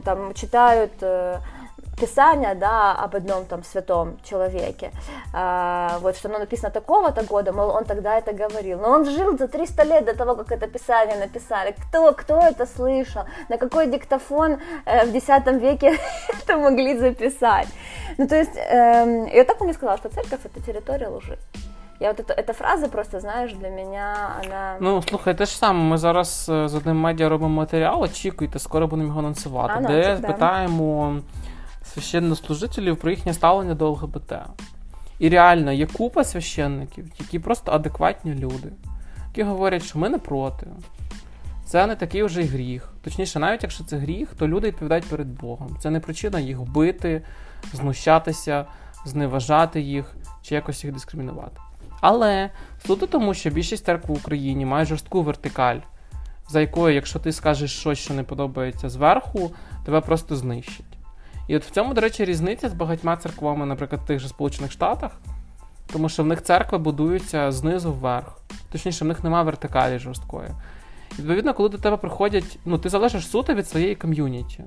там 0.04 0.34
читают... 0.34 0.92
э, 1.00 1.38
Писание, 1.99 2.55
да, 2.55 2.93
об 2.93 3.15
одном 3.15 3.45
там 3.45 3.63
святом 3.63 4.17
человеке, 4.23 4.91
а, 5.33 5.97
вот 6.01 6.15
что 6.15 6.29
оно 6.29 6.39
написано 6.39 6.71
такого-то 6.71 7.23
года, 7.23 7.51
мол, 7.51 7.69
он 7.71 7.83
тогда 7.83 8.17
это 8.17 8.31
говорил, 8.31 8.79
но 8.79 8.89
он 8.89 9.05
жил 9.05 9.37
за 9.37 9.47
300 9.47 9.83
лет 9.83 10.05
до 10.05 10.15
того, 10.15 10.35
как 10.35 10.51
это 10.51 10.67
Писание 10.67 11.17
написали, 11.17 11.75
кто, 11.77 12.13
кто 12.13 12.39
это 12.39 12.65
слышал, 12.65 13.23
на 13.49 13.57
какой 13.57 13.87
диктофон 13.87 14.59
э, 14.85 15.05
в 15.05 15.15
X 15.15 15.27
веке 15.61 15.97
это 16.43 16.57
могли 16.57 16.97
записать, 16.97 17.67
ну 18.17 18.27
то 18.27 18.35
есть, 18.35 18.55
эм, 18.55 19.25
и 19.25 19.37
вот 19.37 19.47
так 19.47 19.61
он 19.61 19.67
мне 19.67 19.73
сказал, 19.73 19.97
что 19.97 20.09
церковь 20.09 20.39
это 20.45 20.65
территория 20.65 21.09
лжи. 21.09 21.37
Я 21.99 22.07
вот 22.07 22.19
это, 22.21 22.33
эта 22.33 22.53
фраза 22.53 22.87
просто, 22.87 23.19
знаешь, 23.19 23.51
для 23.51 23.69
меня 23.69 24.15
она... 24.45 24.77
Ну, 24.79 25.01
слухай, 25.01 25.33
те 25.33 25.45
ж 25.45 25.57
саме, 25.57 25.79
ми 25.79 25.97
зараз 25.97 26.49
е, 26.49 26.67
з 26.67 26.75
одним 26.75 26.99
медіа 26.99 27.29
робимо 27.29 27.55
матеріал, 27.55 28.01
очікуйте, 28.01 28.59
скоро 28.59 28.87
будемо 28.87 29.07
його 29.07 29.19
анонсувати, 29.19 29.73
де 29.87 30.11
Анонсик, 30.11 30.21
да. 30.21 30.27
Священнослужителів 31.94 32.96
про 32.96 33.10
їхнє 33.10 33.34
ставлення 33.34 33.74
до 33.74 33.90
ЛГБТ. 33.90 34.32
І 35.18 35.28
реально 35.28 35.72
є 35.72 35.86
купа 35.86 36.24
священників, 36.24 37.06
які 37.18 37.38
просто 37.38 37.72
адекватні 37.72 38.34
люди, 38.34 38.72
які 39.28 39.42
говорять, 39.42 39.82
що 39.82 39.98
ми 39.98 40.08
не 40.08 40.18
проти. 40.18 40.66
Це 41.64 41.86
не 41.86 41.96
такий 41.96 42.22
вже 42.22 42.42
й 42.42 42.46
гріх. 42.46 42.92
Точніше, 43.02 43.38
навіть 43.38 43.62
якщо 43.62 43.84
це 43.84 43.96
гріх, 43.96 44.34
то 44.38 44.48
люди 44.48 44.66
відповідають 44.66 45.04
перед 45.04 45.26
Богом. 45.26 45.76
Це 45.80 45.90
не 45.90 46.00
причина 46.00 46.40
їх 46.40 46.60
бити, 46.60 47.22
знущатися, 47.72 48.64
зневажати 49.04 49.80
їх 49.80 50.14
чи 50.42 50.54
якось 50.54 50.84
їх 50.84 50.92
дискримінувати. 50.92 51.60
Але 52.00 52.50
суто 52.86 53.06
тому, 53.06 53.34
що 53.34 53.50
більшість 53.50 53.84
церкв 53.84 54.12
в 54.12 54.16
Україні 54.16 54.66
має 54.66 54.84
жорстку 54.84 55.22
вертикаль, 55.22 55.78
за 56.48 56.60
якою, 56.60 56.94
якщо 56.94 57.18
ти 57.18 57.32
скажеш 57.32 57.78
щось, 57.78 57.98
що 57.98 58.14
не 58.14 58.22
подобається 58.22 58.88
зверху, 58.88 59.52
тебе 59.84 60.00
просто 60.00 60.36
знищать. 60.36 60.93
І 61.48 61.56
от 61.56 61.64
в 61.64 61.70
цьому, 61.70 61.94
до 61.94 62.00
речі, 62.00 62.24
різниця 62.24 62.68
з 62.68 62.72
багатьма 62.72 63.16
церквами, 63.16 63.66
наприклад, 63.66 64.00
в 64.04 64.06
тих 64.06 64.20
же 64.20 64.28
Сполучених 64.28 64.72
Штатах, 64.72 65.10
тому 65.92 66.08
що 66.08 66.22
в 66.22 66.26
них 66.26 66.42
церкви 66.42 66.78
будуються 66.78 67.52
знизу 67.52 67.92
вверх. 67.92 68.38
Точніше, 68.72 69.04
в 69.04 69.08
них 69.08 69.24
немає 69.24 69.44
вертикалі 69.44 69.98
жорсткої. 69.98 70.48
І, 71.18 71.22
Відповідно, 71.22 71.54
коли 71.54 71.68
до 71.68 71.78
тебе 71.78 71.96
приходять, 71.96 72.58
ну, 72.64 72.78
ти 72.78 72.88
залежиш 72.88 73.28
суто 73.28 73.54
від 73.54 73.68
своєї 73.68 73.94
ком'юніті. 73.94 74.64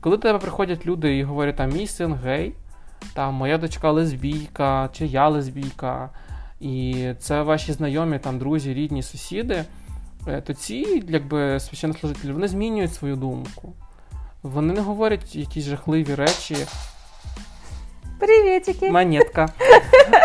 Коли 0.00 0.16
до 0.16 0.22
тебе 0.22 0.38
приходять 0.38 0.86
люди 0.86 1.16
і 1.16 1.22
говорять, 1.22 1.56
там, 1.56 1.70
мій 1.70 1.86
син 1.86 2.14
гей, 2.14 2.54
там, 3.14 3.34
моя 3.34 3.58
дочка 3.58 3.90
лесбійка, 3.90 4.88
чи 4.92 5.06
я 5.06 5.28
лесбійка, 5.28 6.10
і 6.60 7.08
це 7.18 7.42
ваші 7.42 7.72
знайомі, 7.72 8.18
там, 8.18 8.38
друзі, 8.38 8.74
рідні, 8.74 9.02
сусіди, 9.02 9.64
е, 10.26 10.40
то 10.40 10.54
ці, 10.54 11.04
якби, 11.08 11.60
священнослужителі, 11.60 12.32
вони 12.32 12.48
змінюють 12.48 12.94
свою 12.94 13.16
думку. 13.16 13.72
Вони 14.42 14.74
не 14.74 14.80
говорять 14.80 15.36
якісь 15.36 15.64
жахливі 15.64 16.14
речі. 16.14 16.56
Приветики! 18.18 18.90
Монетка. 18.90 19.48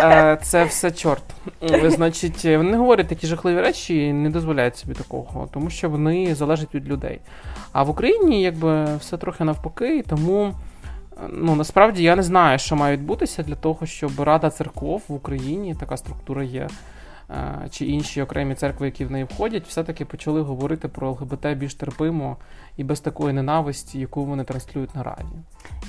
Е, 0.02 0.38
Це 0.42 0.64
все 0.64 0.90
чорт. 0.90 1.22
Значить, 1.84 2.44
вони 2.44 2.70
не 2.70 2.76
говорять 2.76 3.08
такі 3.08 3.26
жахливі 3.26 3.60
речі 3.60 4.06
і 4.06 4.12
не 4.12 4.30
дозволяють 4.30 4.76
собі 4.76 4.94
такого, 4.94 5.48
тому 5.52 5.70
що 5.70 5.90
вони 5.90 6.34
залежать 6.34 6.74
від 6.74 6.88
людей. 6.88 7.20
А 7.72 7.82
в 7.82 7.90
Україні 7.90 8.42
якби 8.42 8.96
все 8.96 9.16
трохи 9.16 9.44
навпаки, 9.44 10.04
тому 10.08 10.44
е, 10.46 11.20
ну 11.32 11.54
насправді 11.54 12.02
я 12.02 12.16
не 12.16 12.22
знаю, 12.22 12.58
що 12.58 12.76
має 12.76 12.96
відбутися 12.96 13.42
для 13.42 13.54
того, 13.54 13.86
щоб 13.86 14.20
Рада 14.20 14.50
церков 14.50 15.02
в 15.08 15.14
Україні, 15.14 15.74
така 15.80 15.96
структура 15.96 16.44
є, 16.44 16.68
чи 17.69 17.85
інші 17.85 18.21
окремі 18.21 18.55
церкви, 18.55 18.85
які 18.85 19.05
в 19.05 19.11
неї 19.11 19.23
входять, 19.23 19.67
все-таки 19.67 20.05
почали 20.05 20.41
говорити 20.41 20.87
про 20.87 21.09
ЛГБТ 21.11 21.47
більш 21.47 21.73
терпимо 21.75 22.37
і 22.77 22.83
без 22.83 22.99
такої 22.99 23.33
ненависті, 23.33 23.99
яку 23.99 24.25
вони 24.25 24.43
транслюють 24.43 24.95
на 24.95 25.03
раді. 25.03 25.35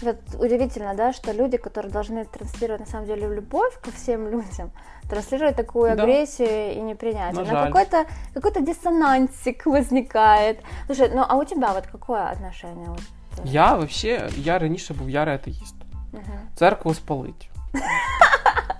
Вот 0.02 0.16
удивительно, 0.38 0.94
да, 0.94 1.12
что 1.12 1.32
люди, 1.32 1.56
которые 1.56 1.90
должны 1.92 2.24
транслировать 2.38 2.80
на 2.80 2.86
самом 2.86 3.06
деле 3.06 3.28
любовь 3.36 3.80
ко 3.84 3.90
всем 3.90 4.28
людям, 4.28 4.70
транслируют 5.08 5.56
такую 5.56 5.96
Да. 5.96 6.02
агрессию 6.02 6.72
и 6.78 6.80
непринятие. 6.82 7.32
На 7.32 7.40
Но 7.40 7.44
жаль. 7.44 7.66
какой-то 7.66 8.04
какой-то 8.34 8.60
диссонансик 8.60 9.66
возникает. 9.66 10.58
Слушай, 10.86 11.10
ну 11.14 11.24
а 11.28 11.36
у 11.36 11.44
тебя 11.44 11.72
вот 11.72 11.86
какое 11.92 12.22
отношение? 12.32 12.86
Вот, 12.88 13.00
э, 13.00 13.40
Я 13.44 13.74
взагалі, 13.74 14.22
я 14.36 14.58
раніше 14.58 14.94
був 14.94 15.10
ярий 15.10 15.34
атеїст. 15.34 15.74
мгм. 16.12 16.22
церкву 16.54 16.94
спалить. 16.94 17.50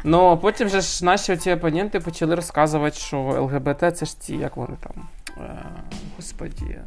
Ну, 0.04 0.38
потім 0.38 0.70
же 0.70 0.82
ж 0.82 1.06
наші 1.06 1.34
оці 1.34 1.54
опоненти 1.54 2.00
почали 2.00 2.36
розказувати, 2.36 2.98
що 2.98 3.18
ЛГБТ 3.20 3.98
це 3.98 4.06
ж 4.06 4.20
ті, 4.20 4.38
як 4.38 4.58
вони 4.58 4.78
там, 4.80 5.08
е, 5.38 5.66
господі, 6.16 6.80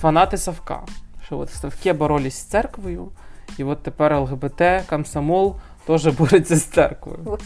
фанати 0.00 0.38
Савка. 0.38 0.80
Що 1.26 1.38
от 1.38 1.50
Савки 1.50 1.92
боролись 1.92 2.34
з 2.34 2.42
церквою, 2.42 3.08
і 3.58 3.64
от 3.64 3.82
тепер 3.82 4.20
ЛГБТ, 4.20 4.62
комсомол 4.88 5.56
теж 5.86 6.06
бореться 6.06 6.56
з 6.56 6.64
церквою. 6.64 7.38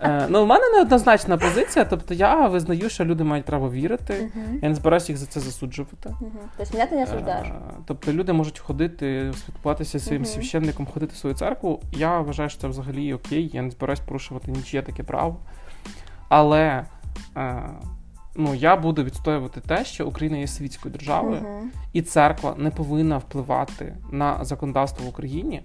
Е, 0.00 0.26
ну, 0.28 0.44
в 0.44 0.46
мене 0.46 0.64
неоднозначна 0.74 1.36
позиція, 1.38 1.84
тобто 1.84 2.14
я 2.14 2.48
визнаю, 2.48 2.88
що 2.90 3.04
люди 3.04 3.24
мають 3.24 3.44
право 3.44 3.70
вірити. 3.70 4.30
Мгм. 4.34 4.58
Я 4.62 4.68
не 4.68 4.74
збираюся 4.74 5.12
їх 5.12 5.18
за 5.18 5.26
це 5.26 5.40
засуджувати. 5.40 6.08
Мгм. 6.20 6.30
То 6.56 6.62
есть 6.62 6.74
меня 6.74 6.86
ты 6.86 6.94
не? 6.94 7.02
Е, 7.02 7.52
Тобто 7.86 8.12
люди 8.12 8.32
можуть 8.32 8.58
ходити, 8.58 9.32
спілкуватися 9.36 9.98
зі 9.98 10.04
своїм 10.04 10.22
Мгм. 10.22 10.32
священником, 10.32 10.86
ходити 10.86 11.12
в 11.14 11.16
свою 11.16 11.36
церкву. 11.36 11.80
Я 11.92 12.20
вважаю, 12.20 12.48
що 12.48 12.60
це 12.60 12.68
взагалі 12.68 13.14
окей, 13.14 13.50
я 13.54 13.62
не 13.62 13.70
збираюсь 13.70 14.00
порушувати 14.00 14.50
нічиє 14.50 14.82
таке 14.82 15.02
право. 15.02 15.36
Але 16.28 16.84
е, 17.36 17.62
ну, 18.36 18.54
я 18.54 18.76
буду 18.76 19.04
відстоювати 19.04 19.60
те, 19.60 19.84
що 19.84 20.06
Україна 20.06 20.36
є 20.36 20.46
світською 20.46 20.94
державою, 20.94 21.46
і 21.92 22.02
церква 22.02 22.54
не 22.58 22.70
повинна 22.70 23.18
впливати 23.18 23.96
на 24.10 24.44
законодавство 24.44 25.06
в 25.06 25.08
Україні, 25.08 25.62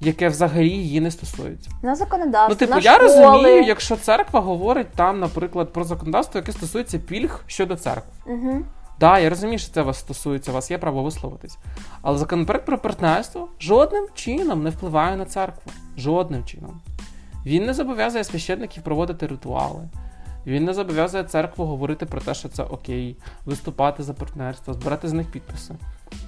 яке 0.00 0.28
взагалі 0.28 0.68
її 0.68 1.00
не 1.00 1.10
стосується. 1.10 1.70
На 1.82 1.96
законодавство, 1.96 2.48
Ну, 2.48 2.54
типу, 2.54 2.74
на 2.74 2.78
я 2.80 2.94
школи. 2.94 3.08
розумію, 3.08 3.62
якщо 3.62 3.96
церква 3.96 4.40
говорить 4.40 4.88
там, 4.96 5.20
наприклад, 5.20 5.72
про 5.72 5.84
законодавство, 5.84 6.38
яке 6.40 6.52
стосується 6.52 6.98
пільг 6.98 7.42
щодо 7.46 7.76
церкви. 7.76 8.12
Мгм. 8.26 8.64
Да, 9.00 9.18
я 9.18 9.30
розумію, 9.30 9.58
що 9.58 9.72
це 9.72 9.82
вас 9.82 9.98
стосується, 9.98 10.50
у 10.50 10.54
вас 10.54 10.70
є 10.70 10.78
право 10.78 11.02
висловитись. 11.02 11.58
Але 12.02 12.18
законопроект 12.18 12.66
про 12.66 12.78
партнерство 12.78 13.48
жодним 13.60 14.06
чином 14.14 14.62
не 14.62 14.70
впливає 14.70 15.16
на 15.16 15.24
церкву. 15.24 15.72
Жодним 15.96 16.44
чином. 16.44 16.80
Він 17.46 17.64
не 17.66 17.74
зобов'язує 17.74 18.24
священників 18.24 18.82
проводити 18.82 19.26
ритуали. 19.26 19.88
Він 20.46 20.64
не 20.64 20.74
зобов'язує 20.74 21.24
церкву 21.24 21.64
говорити 21.64 22.06
про 22.06 22.20
те, 22.20 22.34
що 22.34 22.48
це 22.48 22.62
окей, 22.62 23.16
виступати 23.46 24.02
за 24.02 24.14
партнерство, 24.14 24.74
збирати 24.74 25.08
з 25.08 25.12
них 25.12 25.26
підписи. 25.32 25.74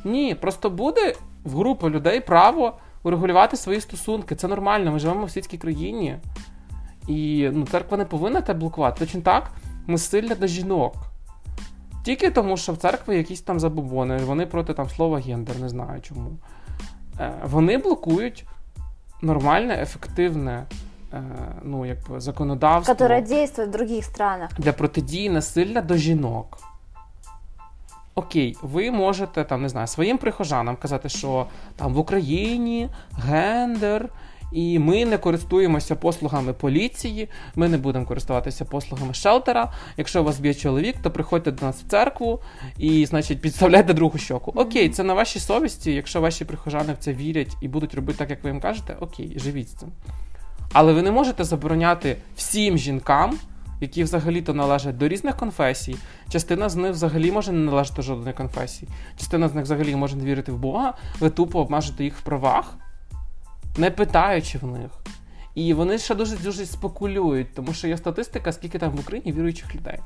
Ні, 0.05 0.35
просто 0.35 0.71
буде 0.71 1.15
в 1.45 1.57
групи 1.57 1.89
людей 1.91 2.21
право 2.21 2.75
урегулювати 3.03 3.57
свої 3.57 3.81
стосунки. 3.81 4.35
Це 4.35 4.49
нормально. 4.49 4.93
Ми 4.93 4.99
живемо 4.99 5.25
в 5.25 5.31
світській 5.31 5.59
країні. 5.59 6.17
І 7.09 7.51
ну, 7.53 7.67
церква 7.67 7.97
не 7.99 8.05
повинна 8.05 8.41
те 8.41 8.55
блокувати. 8.55 8.99
Точно 9.05 9.21
так, 9.21 9.51
ми 9.87 9.99
сильні 9.99 10.35
до 10.35 10.47
жінок. 10.47 10.95
Тільки 12.05 12.31
тому, 12.31 12.57
що 12.57 12.73
в 12.73 12.77
церкві 12.77 13.17
якісь 13.17 13.41
там 13.41 13.61
забобони, 13.61 14.17
вони 14.17 14.47
проти 14.47 14.75
там 14.75 14.89
слова 14.89 15.19
гендер, 15.19 15.59
не 15.61 15.69
знаю 15.69 16.01
чому. 16.01 16.31
Е, 17.21 17.33
Вони 17.45 17.79
блокують 17.79 18.45
нормальне, 19.23 19.83
ефективне 19.83 20.67
е, 21.13 21.23
ну, 21.63 21.87
якби, 21.87 22.21
законодавство 22.21 22.95
Которое 22.95 23.23
действует 23.23 23.69
в 23.69 23.73
других 23.73 24.05
странах. 24.05 24.51
для 24.59 24.73
протидії 24.73 25.31
насилля 25.31 25.81
до 25.81 25.97
жінок. 25.97 26.59
Окей, 28.21 28.57
ви 28.63 28.91
можете 28.91 29.45
там, 29.45 29.63
не 29.63 29.69
знаю, 29.69 29.87
своїм 29.87 30.19
прихожанам 30.19 30.77
казати, 30.77 31.09
що 31.09 31.47
там 31.77 31.95
в 31.95 31.99
Україні 31.99 32.89
гендер, 33.13 34.09
і 34.53 34.79
ми 34.79 35.05
не 35.05 35.19
користуємося 35.19 35.97
послугами 35.97 36.53
поліції, 36.53 37.29
ми 37.57 37.69
не 37.69 37.79
будемо 37.79 38.07
користуватися 38.07 38.65
послугами 38.65 39.15
шелтера. 39.15 39.73
Якщо 39.97 40.21
у 40.21 40.25
вас 40.25 40.41
б'є 40.41 40.55
чоловік, 40.55 40.97
то 41.03 41.11
приходьте 41.11 41.51
до 41.51 41.67
нас 41.67 41.83
в 41.83 41.89
церкву 41.89 42.41
і, 42.79 43.07
значить, 43.07 43.41
підставляйте 43.41 43.95
другу 43.95 44.19
щоку. 44.19 44.53
Окей, 44.57 44.89
це 44.89 45.03
на 45.03 45.15
вашій 45.15 45.41
совісті. 45.41 45.93
Якщо 45.93 46.21
ваші 46.21 46.45
прихожани 46.45 46.93
в 46.93 46.97
це 46.99 47.13
вірять 47.13 47.57
і 47.61 47.69
будуть 47.69 47.95
робити 47.95 48.19
так, 48.19 48.31
як 48.31 48.45
ви 48.45 48.51
їм 48.51 48.61
кажете, 48.61 48.97
окей, 49.01 49.33
живіть 49.37 49.69
з 49.69 49.73
цим. 49.73 49.89
Але 50.73 50.93
ви 50.93 51.03
не 51.03 51.11
можете 51.11 51.45
забороняти 51.45 52.17
всім 52.37 52.79
жінкам, 52.79 53.39
які 53.81 54.05
взагалі-то 54.05 54.55
належать 54.55 54.99
до 54.99 55.09
різних 55.09 55.37
конфесій. 55.37 55.97
Частина 56.29 56.69
з 56.69 56.77
них 56.77 56.93
взагалі 56.93 57.33
може 57.33 57.53
не 57.53 57.59
належати 57.59 57.97
до 57.97 58.03
жодної 58.03 58.35
конфесії. 58.35 58.89
Частина 59.19 59.49
з 59.49 59.55
них 59.55 59.65
взагалі 59.65 59.97
може 59.97 60.17
не 60.17 60.25
вірити 60.25 60.53
в 60.53 60.59
Бога. 60.59 60.95
Ви 61.21 61.31
тупо 61.31 61.61
обмежите 61.61 62.05
їх 62.05 62.17
в 62.17 62.23
правах, 62.23 62.75
не 63.77 63.91
питаючи 63.91 64.59
в 64.59 64.67
них. 64.67 64.91
І 65.55 65.75
вони 65.75 65.99
ще 65.99 66.15
дуже 66.15 66.37
дуже 66.37 66.67
спекулюють, 66.67 67.55
тому 67.55 67.73
що 67.73 67.89
є 67.89 67.97
статистика, 67.97 68.53
скільки 68.53 68.79
там 68.79 68.91
в 68.91 69.01
Україні 69.01 69.33
віруючих 69.33 69.75
людей. 69.75 69.99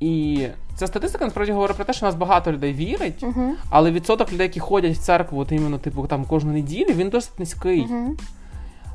І 0.00 0.46
ця 0.76 0.86
статистика 0.86 1.24
насправді 1.24 1.52
говорить 1.52 1.76
про 1.76 1.84
те, 1.84 1.92
що 1.92 2.06
у 2.06 2.08
нас 2.08 2.14
багато 2.14 2.52
людей 2.52 2.72
вірить, 2.72 3.22
Угу. 3.22 3.54
але 3.70 3.90
відсоток 3.90 4.32
людей, 4.32 4.46
які 4.46 4.60
ходять 4.60 4.96
в 4.96 5.00
церкву, 5.00 5.40
от 5.40 5.52
іменно, 5.52 5.78
типу, 5.78 6.06
там 6.06 6.24
кожну 6.24 6.52
неділю, 6.52 6.92
він 6.92 7.08
досить 7.08 7.38
низький. 7.38 7.80
Угу. 7.80 8.16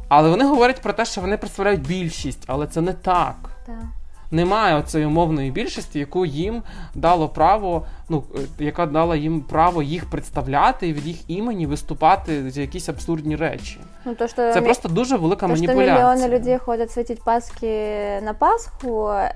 Але 0.07 0.29
вони 0.29 0.45
говорять 0.45 0.81
про 0.81 0.93
те, 0.93 1.05
що 1.05 1.21
вони 1.21 1.37
представляють 1.37 1.87
більшість, 1.87 2.43
але 2.47 2.67
це 2.67 2.81
не 2.81 2.93
так. 2.93 3.49
Да. 3.66 3.74
Немає 4.30 4.74
оцієї 4.76 5.06
умовної 5.08 5.50
більшості, 5.50 5.98
яку 5.98 6.26
їм 6.26 6.62
дало 6.94 7.28
право, 7.28 7.86
ну 8.08 8.24
е, 8.60 8.64
яка 8.64 8.86
дала 8.86 9.16
їм 9.16 9.40
право 9.40 9.82
їх 9.82 10.10
представляти 10.10 10.88
і 10.88 10.92
від 10.92 11.06
їх 11.06 11.30
імені 11.30 11.66
виступати 11.66 12.50
за 12.50 12.60
якісь 12.60 12.88
абсурдні 12.88 13.36
речі. 13.36 13.80
Ну, 14.04 14.14
то, 14.14 14.28
что 14.28 14.52
Це 14.52 14.60
ми- 14.60 14.66
просто 14.66 14.88
дуже 14.88 15.16
велика 15.16 15.48
То, 15.48 15.56
что 15.56 15.64
маніпуляція. 15.66 16.06
миллионы 16.06 16.28
людей 16.38 16.58
ходят 16.58 16.90
светить 16.90 17.22
Пасхи 17.22 18.20
на 18.22 18.34
Пасху, 18.34 18.88
э, 19.08 19.30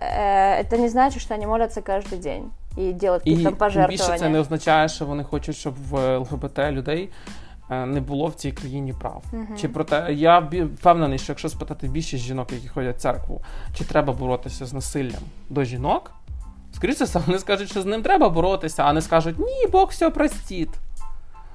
это 0.64 0.78
не 0.80 0.88
значит, 0.88 1.22
что 1.22 1.34
они 1.34 1.46
молятся 1.46 1.80
каждый 1.80 2.16
день 2.18 2.44
и 2.78 2.92
делают 2.92 3.22
І 3.26 3.30
какие-то 3.30 3.50
там 3.50 3.58
тим 3.58 3.68
більше 3.68 3.78
пожертвования. 3.88 4.18
це 4.18 4.28
не 4.28 4.38
означає, 4.40 4.88
що 4.88 5.06
вони 5.06 5.24
хочуть, 5.24 5.56
щоб 5.56 5.74
в 5.90 6.18
ЛГБТ 6.18 6.58
людей 6.58 7.08
е, 7.28 7.32
не 7.69 8.01
було 8.01 8.27
в 8.27 8.33
цій 8.33 8.51
країні 8.51 8.93
прав. 8.99 9.23
Мгм. 9.31 9.57
Чи 9.57 9.69
проте 9.69 10.13
я 10.13 10.39
впевнений, 10.79 11.19
що 11.19 11.31
якщо 11.31 11.49
спитати 11.49 11.87
більшість 11.87 12.23
жінок, 12.23 12.51
які 12.51 12.67
ходять 12.67 12.97
в 12.97 12.99
церкву, 12.99 13.41
чи 13.77 13.83
треба 13.83 14.13
боротися 14.13 14.65
з 14.65 14.73
насиллям 14.73 15.23
до 15.49 15.63
жінок, 15.63 16.11
скоріше 16.71 17.03
все, 17.03 17.19
вони 17.25 17.39
скажуть, 17.39 17.69
що 17.69 17.81
з 17.81 17.85
ним 17.85 18.01
треба 18.01 18.29
боротися, 18.29 18.83
а 18.83 18.93
не 18.93 19.01
скажуть 19.01 19.39
ні, 19.39 19.67
Бог 19.71 19.89
все 19.89 20.09
простить. 20.09 20.75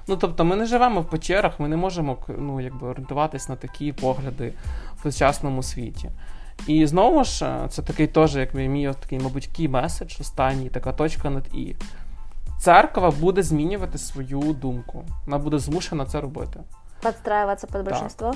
Ну 0.09 0.17
тобто, 0.17 0.45
ми 0.45 0.57
не 0.57 0.67
живемо 0.67 1.01
в 1.01 1.05
печерах, 1.05 1.61
ми 1.61 1.69
не 1.69 1.77
можемо 1.77 2.19
ну, 2.39 2.61
якби, 2.61 2.89
орієнтуватись 2.89 3.49
на 3.49 3.57
такі 3.57 3.93
погляди 3.93 4.53
в 4.97 5.03
сучасному 5.03 5.63
світі. 5.63 6.11
І 6.67 6.87
знову 6.87 7.25
ж, 7.25 7.45
е, 7.45 7.69
це 7.69 7.83
такий 7.83 8.07
теж, 8.07 8.37
як 8.37 8.55
мій, 8.55 8.93
такий, 9.01 9.19
мабуть, 9.19 9.49
кey 9.59 9.69
меседж 9.69 10.21
останній, 10.21 10.69
така 10.69 10.93
точка 10.93 11.31
над 11.31 11.55
і. 11.55 11.75
Церква 12.63 13.11
буде 13.11 13.43
змінювати 13.43 13.99
свою 13.99 14.41
думку. 14.41 15.05
Вона 15.27 15.39
буде 15.39 15.59
змушена 15.59 16.07
це 16.07 16.21
робити. 16.21 16.61
Подстраиваться 17.03 17.67
под 17.67 17.85
большинство. 17.85 18.35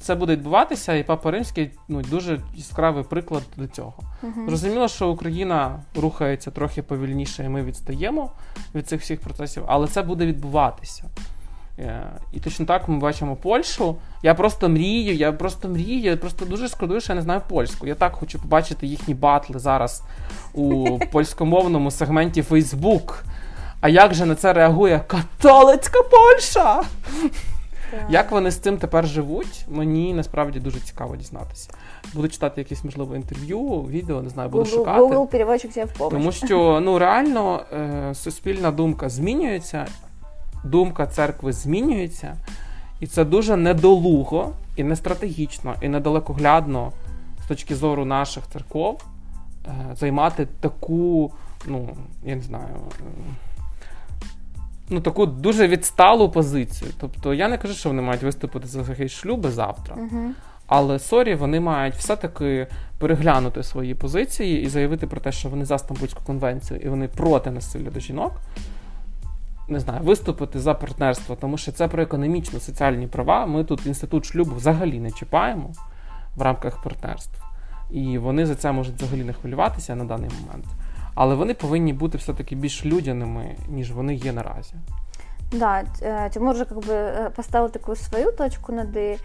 Це 0.00 0.14
буде 0.14 0.32
відбуватися, 0.32 0.94
і 0.94 1.02
Папа 1.02 1.30
Римський 1.30 1.70
ну, 1.88 2.02
дуже 2.02 2.40
яскравий 2.54 3.04
приклад 3.04 3.42
до 3.56 3.66
цього. 3.66 3.94
Мгм. 4.22 4.46
Зрозуміло, 4.48 4.88
що 4.88 5.08
Україна 5.08 5.80
рухається 5.96 6.50
трохи 6.50 6.82
повільніше, 6.82 7.44
і 7.44 7.48
ми 7.48 7.62
відстаємо 7.62 8.32
від 8.74 8.88
цих 8.88 9.00
всіх 9.00 9.20
процесів, 9.20 9.62
але 9.66 9.86
це 9.86 10.02
буде 10.02 10.26
відбуватися. 10.26 11.04
Е, 11.78 12.06
І 12.32 12.40
точно 12.40 12.66
так 12.66 12.88
ми 12.88 12.98
бачимо 12.98 13.36
Польщу. 13.36 13.96
Я 14.22 14.34
просто 14.34 14.68
мрію, 14.68 15.14
я 15.14 15.32
просто 15.32 15.68
мрію, 15.68 16.00
я 16.00 16.16
просто 16.16 16.44
дуже 16.44 16.68
шкодую, 16.68 17.00
що 17.00 17.12
я 17.12 17.16
не 17.16 17.22
знаю 17.22 17.40
польську. 17.48 17.86
Я 17.86 17.94
так 17.94 18.12
хочу 18.12 18.38
побачити 18.38 18.86
їхні 18.86 19.14
батли 19.14 19.58
зараз 19.58 20.02
у 20.54 20.98
польськомовному 21.12 21.90
сегменті 21.90 22.42
Facebook. 22.42 23.22
А 23.82 23.88
як 23.88 24.14
же 24.14 24.26
на 24.26 24.34
це 24.34 24.52
реагує 24.52 25.04
католицька 25.06 26.02
Польща? 26.02 26.82
Як 28.08 28.30
вони 28.30 28.50
з 28.50 28.56
цим 28.58 28.78
тепер 28.78 29.06
живуть, 29.06 29.64
мені 29.68 30.14
насправді 30.14 30.60
дуже 30.60 30.80
цікаво 30.80 31.16
дізнатися. 31.16 31.70
Буду 32.14 32.28
читати 32.28 32.60
якісь, 32.60 32.84
можливо, 32.84 33.16
інтерв'ю, 33.16 33.82
відео, 33.82 34.22
не 34.22 34.28
знаю, 34.30 34.48
буду 34.48 34.64
Google, 34.64 34.70
шукати. 34.70 35.00
Google 35.00 35.26
переводчик 35.26 35.72
тебе 35.72 35.86
в 35.94 35.98
помощь. 35.98 36.16
Тому 36.18 36.32
що 36.32 36.80
ну 36.82 36.98
реально 36.98 37.62
е, 37.72 38.14
суспільна 38.14 38.70
думка 38.70 39.08
змінюється, 39.08 39.86
думка 40.64 41.06
церкви 41.06 41.52
змінюється, 41.52 42.36
і 43.00 43.06
це 43.06 43.24
дуже 43.24 43.56
недолуго 43.56 44.52
і 44.76 44.84
не 44.84 44.96
стратегічно, 44.96 45.74
і 45.82 45.88
недалекоглядно 45.88 46.92
з 47.44 47.48
точки 47.48 47.74
зору 47.76 48.04
наших 48.04 48.44
церков 48.52 49.04
е, 49.66 49.96
займати 49.96 50.48
таку, 50.60 51.32
ну, 51.66 51.88
я 52.24 52.36
не 52.36 52.42
знаю. 52.42 52.76
е, 53.00 53.04
Ну, 54.90 55.00
таку 55.00 55.26
дуже 55.26 55.68
відсталу 55.68 56.30
позицію. 56.30 56.90
Тобто 57.00 57.34
я 57.34 57.48
не 57.48 57.58
кажу, 57.58 57.74
що 57.74 57.88
вони 57.88 58.02
мають 58.02 58.22
виступити 58.22 58.66
за 58.66 58.80
якісь 58.80 59.12
шлюби 59.12 59.50
завтра. 59.50 59.96
Мгм. 59.96 60.34
Але 60.66 60.98
sorry, 60.98 61.34
вони 61.34 61.60
мають 61.60 61.94
все-таки 61.94 62.66
переглянути 62.98 63.62
свої 63.62 63.94
позиції 63.94 64.62
і 64.62 64.68
заявити 64.68 65.06
про 65.06 65.20
те, 65.20 65.32
що 65.32 65.48
вони 65.48 65.64
за 65.64 65.78
Стамбульську 65.78 66.24
конвенцію 66.26 66.80
і 66.80 66.88
вони 66.88 67.08
проти 67.08 67.50
насилля 67.50 67.90
до 67.90 68.00
жінок. 68.00 68.32
Не 69.68 69.80
знаю, 69.80 70.00
виступити 70.02 70.60
за 70.60 70.74
партнерство, 70.74 71.36
тому 71.36 71.58
що 71.58 71.72
це 71.72 71.88
про 71.88 72.02
економічно 72.02 72.60
соціальні 72.60 73.06
права. 73.06 73.46
Ми 73.46 73.64
тут 73.64 73.86
інститут 73.86 74.26
шлюбу 74.26 74.54
взагалі 74.54 75.00
не 75.00 75.10
чіпаємо 75.10 75.70
в 76.36 76.42
рамках 76.42 76.82
партнерств. 76.82 77.42
І 77.90 78.18
вони 78.18 78.46
за 78.46 78.54
це 78.54 78.72
можуть 78.72 78.94
взагалі 78.94 79.24
не 79.24 79.32
хвилюватися 79.32 79.96
на 79.96 80.04
даний 80.04 80.30
момент 80.40 80.64
Але 81.15 81.35
вони 81.35 81.53
повинні 81.53 81.93
бути 81.93 82.17
все-таки 82.17 82.55
більш 82.55 82.85
людяними, 82.85 83.55
ніж 83.67 83.91
вони 83.91 84.15
є 84.15 84.33
наразі. 84.33 84.73
Да, 85.51 85.83
т- 85.83 86.05
э, 86.05 86.29
Тимур 86.33 86.55
же 86.55 86.65
как 86.65 86.77
бы 86.77 86.91
э, 86.93 87.29
поставил 87.29 87.69
такую 87.71 87.95
свою 87.95 88.31
точку 88.31 88.73
над 88.73 88.97
«и». 88.97 89.17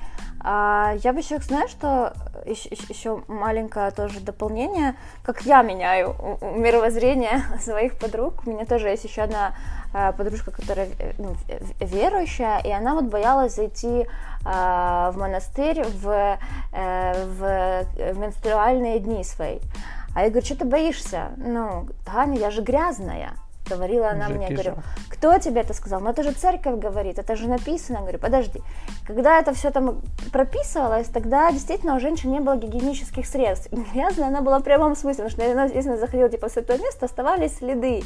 А 0.45 0.95
я 1.03 1.13
бы 1.13 1.19
еще, 1.19 1.39
знаешь, 1.39 1.71
что 1.71 2.13
еще, 2.91 3.17
маленькое 3.29 3.91
тоже 3.91 4.21
дополнение, 4.21 4.95
как 5.25 5.47
я 5.47 5.63
меняю 5.63 6.11
у- 6.11 6.47
у- 6.47 6.55
мировоззрение 6.61 7.43
своих 7.61 7.99
подруг. 7.99 8.35
У 8.47 8.51
меня 8.51 8.65
тоже 8.65 8.89
есть 8.89 9.05
еще 9.05 9.23
одна 9.23 9.51
э, 9.95 10.13
подружка, 10.17 10.51
которая 10.53 10.87
э, 10.99 11.13
ну, 11.19 11.29
в- 11.35 11.85
в- 11.85 11.95
верующая, 11.95 12.59
и 12.65 12.71
она 12.71 12.95
вот 12.95 13.05
боялась 13.05 13.57
зайти 13.57 14.07
а, 14.45 15.11
в 15.11 15.19
монастырь 15.19 15.83
в, 16.03 16.09
э, 16.73 17.25
в, 17.39 17.85
в 18.13 18.19
менструальные 18.19 18.99
дни 19.01 19.25
свои. 19.25 19.59
А 20.18 20.24
я 20.24 20.30
говорю, 20.32 20.44
что 20.48 20.56
ты 20.56 20.66
боишься? 20.66 21.34
Ну, 21.38 21.90
Таня, 22.04 22.40
я 22.40 22.50
же 22.50 22.64
грязная. 22.64 23.34
Говорила 23.70 24.10
она 24.10 24.30
мне, 24.30 24.48
Жаки 24.48 24.54
говорю, 24.54 24.76
кто 25.10 25.38
тебе 25.38 25.62
это 25.62 25.76
сказал? 25.76 26.02
Ну 26.02 26.10
это 26.10 26.24
же 26.24 26.32
церковь 26.32 26.80
говорит, 26.80 27.20
это 27.20 27.36
же 27.36 27.48
написано. 27.48 27.98
Я 27.98 28.02
говорю, 28.02 28.18
подожди. 28.18 28.64
Когда 29.06 29.38
это 29.38 29.54
все 29.54 29.70
там 29.70 30.02
прописывалось, 30.32 31.08
тогда 31.10 31.52
действительно 31.52 31.96
у 31.96 32.00
женщин 32.00 32.32
не 32.32 32.40
было 32.40 32.56
гигиенических 32.56 33.28
средств. 33.28 33.72
Грязная 33.94 34.30
она 34.30 34.42
была 34.42 34.58
в 34.58 34.64
прямом 34.64 34.96
смысле, 34.96 35.26
потому 35.26 35.30
что 35.30 35.68
если 35.68 35.90
она 35.90 36.00
заходила 36.00 36.30
типа 36.30 36.50
в 36.50 36.52
святое 36.52 36.80
место, 36.80 37.06
оставались 37.06 37.58
следы. 37.58 38.02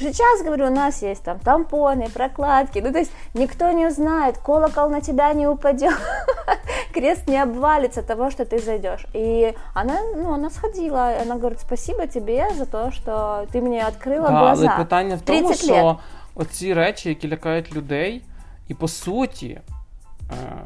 Сейчас, 0.00 0.42
говорю, 0.42 0.66
у 0.66 0.70
нас 0.70 1.02
есть 1.02 1.22
там 1.22 1.38
тампоны, 1.38 2.10
прокладки. 2.10 2.80
Ну, 2.80 2.92
то 2.92 2.98
есть 2.98 3.10
никто 3.34 3.70
не 3.72 3.86
узнает, 3.86 4.36
колокол 4.38 4.90
на 4.90 5.00
тебя 5.00 5.32
не 5.32 5.46
упадет, 5.48 5.96
крест 6.92 7.28
не 7.28 7.38
обвалится 7.42 8.00
от 8.00 8.06
того, 8.06 8.30
что 8.30 8.44
ты 8.44 8.58
зайдешь. 8.58 9.06
И 9.14 9.54
она, 9.74 9.94
ну, 10.16 10.34
она 10.34 10.50
сходила, 10.50 11.12
и 11.16 11.22
она 11.22 11.36
говорит, 11.36 11.60
спасибо 11.60 12.06
тебе 12.06 12.46
за 12.58 12.66
то, 12.66 12.90
что 12.90 13.46
ты 13.52 13.60
мне 13.62 13.82
открыла 13.86 14.28
Да, 14.28 14.38
глаза. 14.38 14.66
але 14.68 14.84
питання 14.84 15.16
в 15.16 15.20
тому, 15.20 15.48
30 15.48 15.64
що 15.64 15.84
лет. 15.86 15.96
оці 16.34 16.74
речі, 16.74 17.08
які 17.08 17.28
лякають 17.28 17.74
людей, 17.76 18.22
і 18.68 18.74
по 18.74 18.88
суті 18.88 19.46
е, 19.48 19.60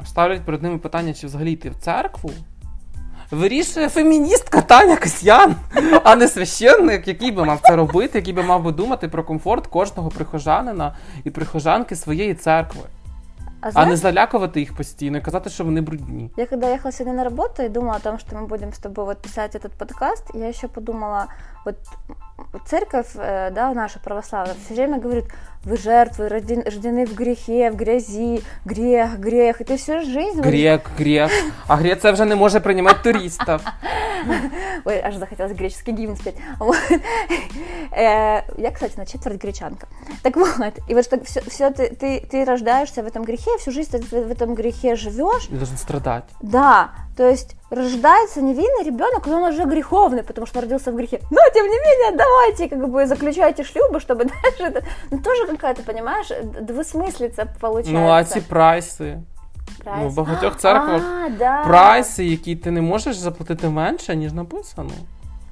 ставлять 0.05 0.41
перед 0.41 0.63
ними 0.63 0.77
питання, 0.77 1.13
чи 1.13 1.27
взагалі 1.27 1.51
йти 1.51 1.69
в 1.69 1.75
церкву. 1.75 2.29
вирішує 3.30 3.88
феміністка 3.88 4.60
Таня 4.60 4.96
Касьян, 4.96 5.54
а 6.04 6.16
не 6.16 6.28
священник, 6.28 7.08
який 7.08 7.30
би 7.30 7.44
мав 7.44 7.60
це 7.62 7.76
робити, 7.76 8.18
який 8.18 8.34
би 8.34 8.42
мав 8.42 8.62
би 8.62 8.72
думати 8.72 9.08
про 9.08 9.24
комфорт 9.24 9.66
кожного 9.66 10.08
прихожанина 10.08 10.96
і 11.24 11.30
прихожанки 11.30 11.96
своєї 11.96 12.34
церкви. 12.34 12.82
А, 13.60 13.70
знаешь, 13.70 13.86
а 13.86 13.90
не 13.90 13.96
залякувати 13.96 14.60
їх 14.60 14.76
постійно 14.76 15.18
і 15.18 15.20
казати, 15.20 15.50
що 15.50 15.64
вони 15.64 15.80
брудні. 15.80 16.30
Я 16.36 16.46
когда 16.46 16.74
ехала 16.74 16.92
сегодня 16.92 17.14
на 17.14 17.24
работу 17.24 17.62
и 17.62 17.68
думала 17.68 17.96
о 17.96 18.00
том, 18.00 18.18
что 18.18 18.36
мы 18.36 18.46
будем 18.46 18.72
с 18.72 18.78
тобой 18.78 19.04
вот 19.04 19.22
писать 19.22 19.54
этот 19.54 19.72
подкаст, 19.78 20.24
я 20.34 20.48
еще 20.48 20.68
подумала, 20.68 21.26
вот 21.66 21.76
церковь, 22.66 23.08
э, 23.16 23.50
да, 23.50 23.74
наша 23.74 23.98
православная, 23.98 24.54
все 24.64 24.74
время 24.74 24.98
говорит, 24.98 25.24
вы 25.64 25.76
жертвы, 25.76 26.28
рождены 26.28 27.06
в 27.06 27.14
грехе, 27.14 27.70
в 27.70 27.76
грязи, 27.76 28.40
грех, 28.64 29.18
грех, 29.18 29.60
и 29.60 29.64
ты 29.64 29.76
всю 29.76 30.00
жизнь... 30.00 30.40
Грех, 30.40 30.82
грех. 30.96 31.32
А 31.66 31.76
Греція 31.76 32.12
вже 32.12 32.24
не 32.24 32.36
може 32.36 32.60
приймати 32.60 33.12
туристів. 33.12 33.60
Ой, 34.84 35.02
аж 35.04 35.16
захотелось 35.16 35.52
греческий 35.52 35.92
гимн 35.92 36.16
спеть. 36.16 36.36
Э, 37.92 38.42
я, 38.58 38.70
кстати, 38.70 38.96
на 38.96 39.06
четверть 39.06 39.42
гречанка. 39.42 39.86
Так 40.22 40.36
вот, 40.36 40.78
и 40.88 40.94
вот 40.94 41.04
что 41.04 41.18
все, 41.24 41.40
все 41.40 41.70
ты, 41.70 41.88
ты, 41.88 42.20
ты 42.30 42.44
рождаешься 42.44 43.02
в 43.02 43.06
этом 43.06 43.24
грехе, 43.24 43.50
всю 43.58 43.72
жизнь 43.72 43.90
ты 43.90 43.98
в 43.98 44.30
этом 44.30 44.54
грехе 44.54 44.96
живешь. 44.96 45.48
И 45.50 45.54
должен 45.54 45.76
страдать. 45.76 46.24
Да, 46.42 46.90
то 47.17 47.29
есть 47.29 47.55
рождается 47.69 48.41
невинный 48.41 48.83
ребенок, 48.83 49.27
но 49.27 49.41
он 49.41 49.53
уже 49.53 49.65
греховный, 49.65 50.23
потому 50.23 50.47
что 50.47 50.61
родился 50.61 50.91
в 50.91 50.95
грехе. 50.95 51.19
Но 51.29 51.41
тем 51.53 51.65
не 51.65 51.77
менее, 51.77 52.17
давайте 52.17 52.69
как 52.69 52.89
бы 52.89 53.05
заключайте 53.05 53.63
шлюбы, 53.63 53.99
чтобы 53.99 54.25
дальше 54.25 54.63
это... 54.63 54.83
Ну 55.11 55.19
тоже 55.19 55.45
какая-то, 55.47 55.83
понимаешь, 55.83 56.27
двусмыслица 56.61 57.47
получается. 57.59 57.93
Ну, 57.93 58.09
а 58.09 58.23
ці 58.23 58.41
прайси. 58.41 59.21
Прайс. 59.83 60.01
Ну, 60.01 60.09
в 60.09 60.15
багатьох 60.15 60.57
церквах 60.57 61.01
а, 61.01 61.29
да. 61.29 61.63
прайси, 61.63 62.25
які 62.25 62.55
ти 62.55 62.71
не 62.71 62.81
можеш 62.81 63.17
заплатити 63.17 63.69
менше, 63.69 64.15
ніж 64.15 64.33
написано. 64.33 64.91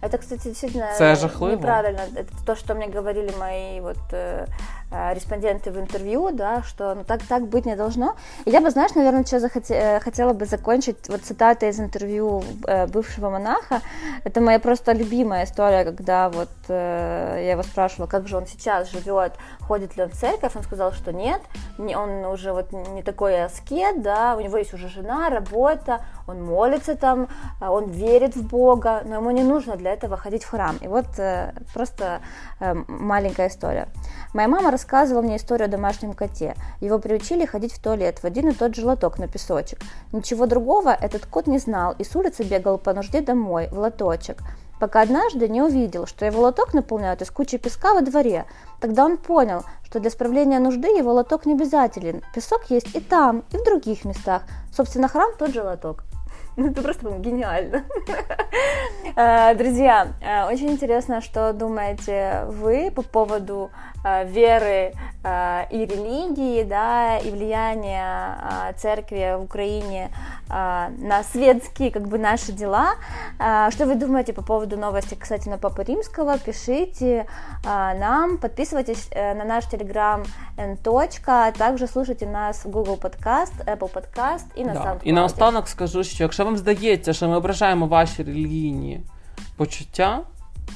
Это, 0.01 0.17
кстати, 0.17 0.43
действительно 0.43 0.85
Це 0.97 1.15
жахливо. 1.15 1.55
неправильно. 1.55 1.99
Это 2.15 2.45
то, 2.45 2.55
что 2.55 2.75
мне 2.75 2.87
говорили 2.87 3.31
мои 3.39 3.81
вот 3.81 3.97
э, 4.13 4.45
э, 4.82 4.82
респонденты 4.90 5.70
в 5.70 5.78
интервью, 5.78 6.30
да, 6.32 6.62
что 6.62 6.94
ну 6.94 7.04
так 7.04 7.22
так 7.22 7.48
быть 7.48 7.66
не 7.66 7.76
должно. 7.76 8.16
И 8.44 8.50
я 8.50 8.60
бы, 8.60 8.70
знаешь, 8.70 8.94
наверное, 8.94 9.24
что 9.24 9.40
захоте, 9.40 9.74
э, 9.74 10.00
хотела 10.00 10.32
бы 10.32 10.46
закончить 10.46 11.08
вот 11.08 11.22
цитатой 11.22 11.70
из 11.70 11.80
интервью 11.80 12.42
э, 12.66 12.86
бывшего 12.86 13.30
монаха. 13.30 13.80
Это 14.24 14.40
моя 14.40 14.58
просто 14.58 14.92
любимая 14.92 15.44
история, 15.44 15.84
когда 15.84 16.28
вот 16.28 16.50
э, 16.68 17.40
я 17.44 17.52
его 17.52 17.62
спрашивала, 17.62 18.06
как 18.06 18.28
же 18.28 18.36
он 18.36 18.46
сейчас 18.46 18.90
живет, 18.90 19.32
ходит 19.60 19.96
ли 19.96 20.04
он 20.04 20.10
в 20.10 20.14
церковь, 20.14 20.54
он 20.54 20.62
сказал, 20.62 20.92
что 20.92 21.12
нет, 21.12 21.40
не, 21.78 21.96
он 21.96 22.24
уже 22.26 22.52
вот 22.52 22.72
не 22.72 23.02
такой 23.02 23.44
аскет, 23.44 24.02
да, 24.02 24.36
у 24.36 24.40
него 24.40 24.58
есть 24.58 24.74
уже 24.74 24.88
жена, 24.88 25.28
работа, 25.30 26.04
он 26.26 26.42
молится 26.42 26.94
там, 26.96 27.28
он 27.60 27.90
верит 27.90 28.36
в 28.36 28.46
Бога, 28.46 29.02
но 29.04 29.16
ему 29.16 29.30
не 29.30 29.42
нужно 29.42 29.76
для 29.76 29.92
этого 29.92 30.16
ходить 30.16 30.44
в 30.44 30.50
храм. 30.50 30.76
И 30.80 30.88
вот 30.88 31.06
э, 31.18 31.52
просто 31.72 32.20
э, 32.60 32.74
маленькая 32.88 33.48
история. 33.48 33.88
Моя 34.32 34.48
мама 34.48 34.70
рассказывала 34.74 35.22
мне 35.22 35.36
историю 35.36 35.66
о 35.66 35.70
домашнем 35.70 36.14
коте. 36.14 36.56
Его 36.80 36.98
приучили 36.98 37.46
ходить 37.46 37.72
в 37.72 37.80
туалет 37.80 38.18
в 38.18 38.24
один 38.24 38.48
и 38.48 38.52
тот 38.52 38.74
же 38.74 38.84
лоток 38.84 39.18
на 39.18 39.28
песочек. 39.28 39.78
Ничего 40.12 40.46
другого 40.46 40.90
этот 40.90 41.26
кот 41.26 41.46
не 41.46 41.58
знал 41.58 41.94
и 41.96 42.02
с 42.04 42.16
улицы 42.16 42.42
бегал 42.42 42.78
по 42.78 42.92
нужде 42.92 43.20
домой, 43.20 43.68
в 43.70 43.78
лоточек 43.78 44.42
пока 44.80 45.00
однажды 45.00 45.48
не 45.48 45.62
увидел, 45.62 46.06
что 46.06 46.26
его 46.26 46.42
лоток 46.42 46.74
наполняют 46.74 47.22
из 47.22 47.30
кучи 47.30 47.56
песка 47.56 47.94
во 47.94 48.02
дворе. 48.02 48.44
Тогда 48.80 49.06
он 49.06 49.16
понял, 49.16 49.64
что 49.82 49.98
для 49.98 50.10
справления 50.10 50.58
нужды 50.58 50.88
его 50.88 51.12
лоток 51.12 51.46
не 51.46 51.54
обязателен. 51.54 52.22
Песок 52.34 52.64
есть 52.68 52.94
и 52.94 53.00
там, 53.00 53.44
и 53.52 53.56
в 53.56 53.64
других 53.64 54.04
местах. 54.04 54.42
Собственно, 54.72 55.08
храм 55.08 55.30
тот 55.38 55.54
же 55.54 55.62
лоток. 55.62 56.04
Ну, 56.56 56.66
это 56.70 56.82
просто 56.82 57.10
гениально. 57.18 57.84
Э, 59.16 59.54
друзья, 59.54 60.08
э, 60.20 60.52
очень 60.52 60.70
интересно, 60.70 61.20
что 61.20 61.52
думаете 61.52 62.46
вы 62.48 62.90
по 62.90 63.02
поводу 63.02 63.70
веры 64.03 64.93
и 65.71 65.85
религии, 65.85 66.63
да, 66.63 67.17
и 67.17 67.29
влияния 67.31 68.73
церкви 68.77 69.35
в 69.37 69.43
Украине 69.43 70.09
на 70.47 71.23
светские, 71.29 71.91
как 71.91 72.07
бы, 72.07 72.17
наши 72.17 72.53
дела. 72.53 72.95
Что 73.71 73.85
вы 73.85 73.95
думаете 73.95 74.31
по 74.31 74.41
поводу 74.41 74.77
новости, 74.77 75.15
кстати, 75.15 75.49
на 75.49 75.57
Папа 75.57 75.81
Римского? 75.81 76.37
Пишите 76.37 77.25
нам, 77.65 78.37
подписывайтесь 78.37 79.09
на 79.13 79.43
наш 79.43 79.65
телеграм 79.65 80.23
N. 80.57 80.77
А 81.27 81.51
также 81.51 81.87
слушайте 81.87 82.25
нас 82.25 82.63
в 82.63 82.69
Google 82.69 82.97
Podcast, 82.97 83.65
Apple 83.65 83.91
Podcast 83.93 84.45
и 84.55 84.63
на 84.63 84.73
да. 84.73 84.79
SoundCloud. 84.79 85.03
І 85.03 85.13
наостанок 85.13 85.67
скажу, 85.67 86.03
що 86.03 86.23
якщо 86.23 86.45
вам 86.45 86.57
здається, 86.57 87.13
що 87.13 87.27
ми 87.27 87.37
ображаємо 87.37 87.87
ваші 87.87 88.23
релігійні 88.23 89.01
почуття, 89.57 90.19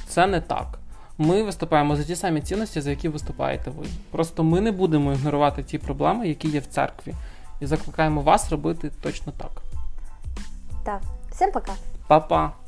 це 0.08 0.26
не 0.26 0.40
так. 0.40 0.77
Ми 1.21 1.43
виступаємо 1.43 1.95
за 1.95 2.03
ті 2.03 2.15
самі 2.15 2.41
цінності, 2.41 2.81
за 2.81 2.89
які 2.89 3.09
виступаєте 3.09 3.69
ви. 3.69 3.85
Просто 4.11 4.43
ми 4.43 4.61
не 4.61 4.71
будемо 4.71 5.13
ігнорувати 5.13 5.63
ті 5.63 5.77
проблеми, 5.77 6.27
які 6.27 6.47
є 6.47 6.59
в 6.59 6.65
церкві, 6.65 7.13
і 7.61 7.65
закликаємо 7.65 8.21
вас 8.21 8.51
робити 8.51 8.91
точно 9.01 9.33
так. 9.37 9.51
Так, 10.83 11.01
всім 11.31 11.51
пока. 11.51 11.73
Па-па. 12.07 12.58